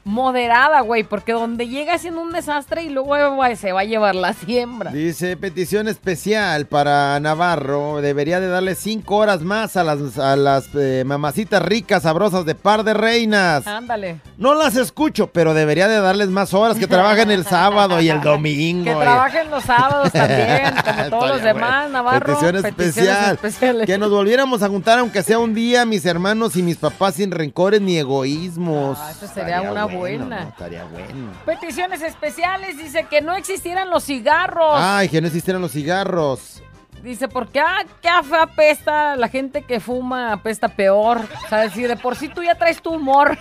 [0.09, 4.14] moderada, güey, porque donde llega siendo un desastre y luego güey, se va a llevar
[4.14, 4.90] la siembra.
[4.90, 8.01] Dice petición especial para Navarro.
[8.01, 12.55] Debería de darle cinco horas más a las, a las eh, mamacitas ricas, sabrosas de
[12.55, 13.66] par de reinas.
[13.66, 14.20] Ándale.
[14.39, 18.20] No las escucho, pero debería de darles más horas que trabajen el sábado y el
[18.22, 18.85] domingo.
[18.85, 21.89] Que trabajen los sábados también, como todos los demás, bueno.
[21.90, 22.26] Navarro.
[22.26, 23.35] Petición peticiones especial.
[23.35, 23.86] especiales.
[23.86, 27.30] Que nos volviéramos a juntar, aunque sea un día, mis hermanos y mis papás, sin
[27.30, 28.97] rencores ni egoísmos.
[28.98, 30.41] Ah, eso sería Estaría una bueno, buena.
[30.41, 30.49] ¿no?
[30.49, 31.33] Estaría bueno.
[31.45, 34.75] Peticiones especiales, dice que no existieran los cigarros.
[34.75, 36.62] Ay, que no existieran los cigarros.
[37.03, 41.20] Dice, porque ah, qué apesta la gente que fuma, apesta peor.
[41.45, 43.39] O sea, si de por sí tú ya traes tu humor.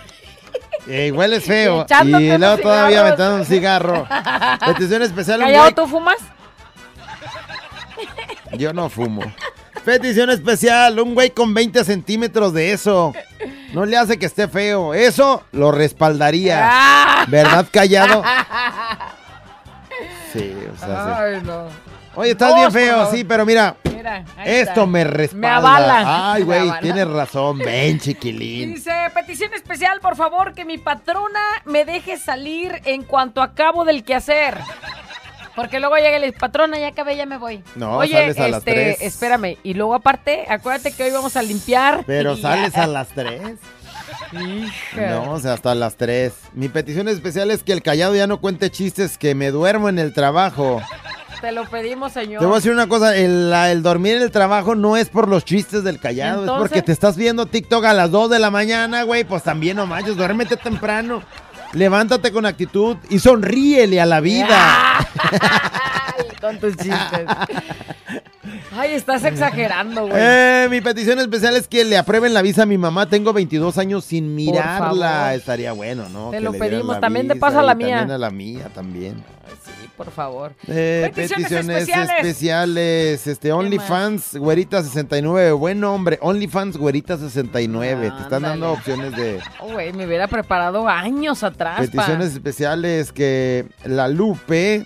[0.86, 1.82] Eh, igual es feo.
[1.82, 4.06] echándote Y luego todavía aventando un cigarro.
[4.66, 5.40] Petición especial.
[5.40, 6.18] ¿Callado tú fumas?
[8.56, 9.22] Yo no fumo.
[9.84, 10.98] Petición especial.
[11.00, 13.12] Un güey con 20 centímetros de eso.
[13.72, 14.94] No le hace que esté feo.
[14.94, 17.24] Eso lo respaldaría.
[17.28, 18.22] ¿Verdad, callado?
[20.32, 21.12] Sí, o sea, sí.
[21.36, 21.66] Ay, no.
[22.14, 24.86] Oye, estás bien feo, sí, pero mira, Mira, Esto está.
[24.86, 25.56] me respalda.
[25.56, 26.32] avala.
[26.32, 27.58] Ay, Me güey, tienes razón.
[27.58, 28.74] Ven, chiquilín.
[28.74, 34.02] Dice, petición especial, por favor, que mi patrona me deje salir en cuanto acabo del
[34.04, 34.58] quehacer.
[35.58, 37.64] Porque luego llega el patrona, ya acabé, ya me voy.
[37.74, 38.98] No, Oye, sales a las este, tres.
[39.00, 39.58] espérame.
[39.64, 42.04] Y luego aparte, acuérdate que hoy vamos a limpiar.
[42.06, 42.84] Pero sales ya.
[42.84, 43.40] a las 3.
[44.34, 45.10] Hija.
[45.10, 46.32] No, o sea, hasta las 3.
[46.52, 49.98] Mi petición especial es que el callado ya no cuente chistes, que me duermo en
[49.98, 50.80] el trabajo.
[51.40, 52.38] Te lo pedimos, señor.
[52.38, 55.44] Te voy a decir una cosa, el, dormir en el trabajo no es por los
[55.44, 59.02] chistes del callado, es porque te estás viendo TikTok a las 2 de la mañana,
[59.02, 61.22] güey, pues también no manches, duérmete temprano.
[61.72, 64.98] Levántate con actitud y sonríele a la vida.
[64.98, 67.26] Ay, con tus chistes.
[68.72, 70.14] Ay, estás exagerando, güey.
[70.16, 73.08] Eh, mi petición especial es que le aprueben la visa a mi mamá.
[73.08, 75.34] Tengo 22 años sin mirarla.
[75.34, 76.30] Estaría bueno, ¿no?
[76.30, 77.00] Te Que lo pedimos.
[77.00, 77.98] También de visa paso a y la mía.
[77.98, 79.24] También a la mía, también.
[79.98, 80.54] Por favor.
[80.68, 82.16] Eh, Peticiones peticiones, especiales.
[82.20, 83.26] especiales.
[83.26, 85.52] Este, OnlyFans, güerita 69.
[85.52, 86.18] Buen nombre.
[86.22, 88.12] OnlyFans, güerita 69.
[88.16, 91.78] Te están dando opciones de Oh, güey, me hubiera preparado años atrás.
[91.78, 91.82] pa.
[91.90, 93.10] peticiones especiales.
[93.12, 94.84] Que la Lupe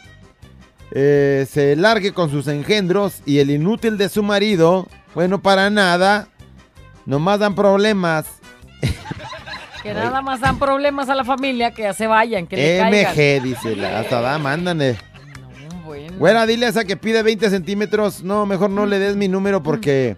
[0.93, 6.28] eh, se largue con sus engendros y el inútil de su marido, bueno, para nada.
[7.05, 8.24] Nomás dan problemas.
[9.82, 13.12] Que nada más dan problemas a la familia, que ya se vayan, que le caigan.
[13.12, 14.96] MG, dice la hasta da, mándale.
[15.84, 16.16] Bueno.
[16.18, 18.22] Güera, dile a esa que pide 20 centímetros.
[18.22, 20.16] No, mejor no le des mi número porque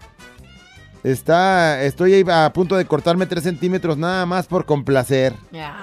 [1.02, 5.32] está, estoy a punto de cortarme 3 centímetros nada más por complacer.
[5.50, 5.74] Ya,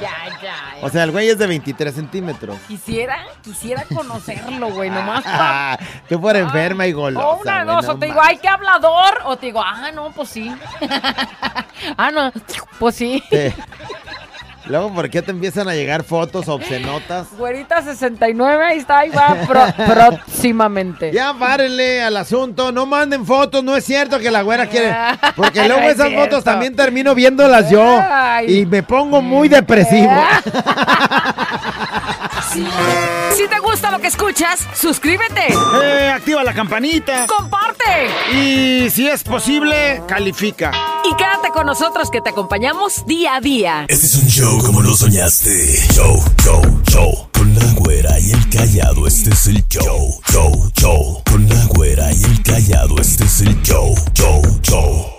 [0.00, 0.51] ya, ya.
[0.82, 2.58] O sea, el güey es de 23 centímetros.
[2.66, 5.78] Quisiera, quisiera conocerlo, güey, nomás pa-
[6.08, 7.26] Tú por enferma y golosa.
[7.26, 10.28] O una dos, o te digo, ay, qué hablador, o te digo, ah, no, pues
[10.28, 10.52] sí.
[11.96, 12.32] ah, no,
[12.78, 13.22] pues sí.
[13.30, 13.54] mames.
[14.66, 17.26] Luego, ¿por qué te empiezan a llegar fotos obscenotas?
[17.36, 21.10] Güerita 69, ahí está, ahí va pro- próximamente.
[21.12, 24.94] Ya párenle al asunto, no manden fotos, no es cierto que la güera quiere.
[25.36, 27.82] Porque No luego es esas fotos también termino viéndolas yo.
[28.00, 28.60] Ay.
[28.60, 30.12] Y me pongo muy depresivo.
[32.52, 35.46] Si te gusta lo que escuchas, suscríbete.
[35.82, 37.26] Eh, activa la campanita.
[37.26, 38.08] Comparte.
[38.34, 40.70] Y si es posible, califica.
[41.04, 43.86] Y quédate con nosotros que te acompañamos día a día.
[43.88, 45.78] Este es un show como lo soñaste.
[45.94, 47.28] Show, show, show.
[47.32, 50.20] Con la güera y el callado, este es el show.
[50.30, 51.22] Show, show.
[51.30, 53.94] Con la güera y el callado, este es el show.
[54.14, 55.11] Show, show.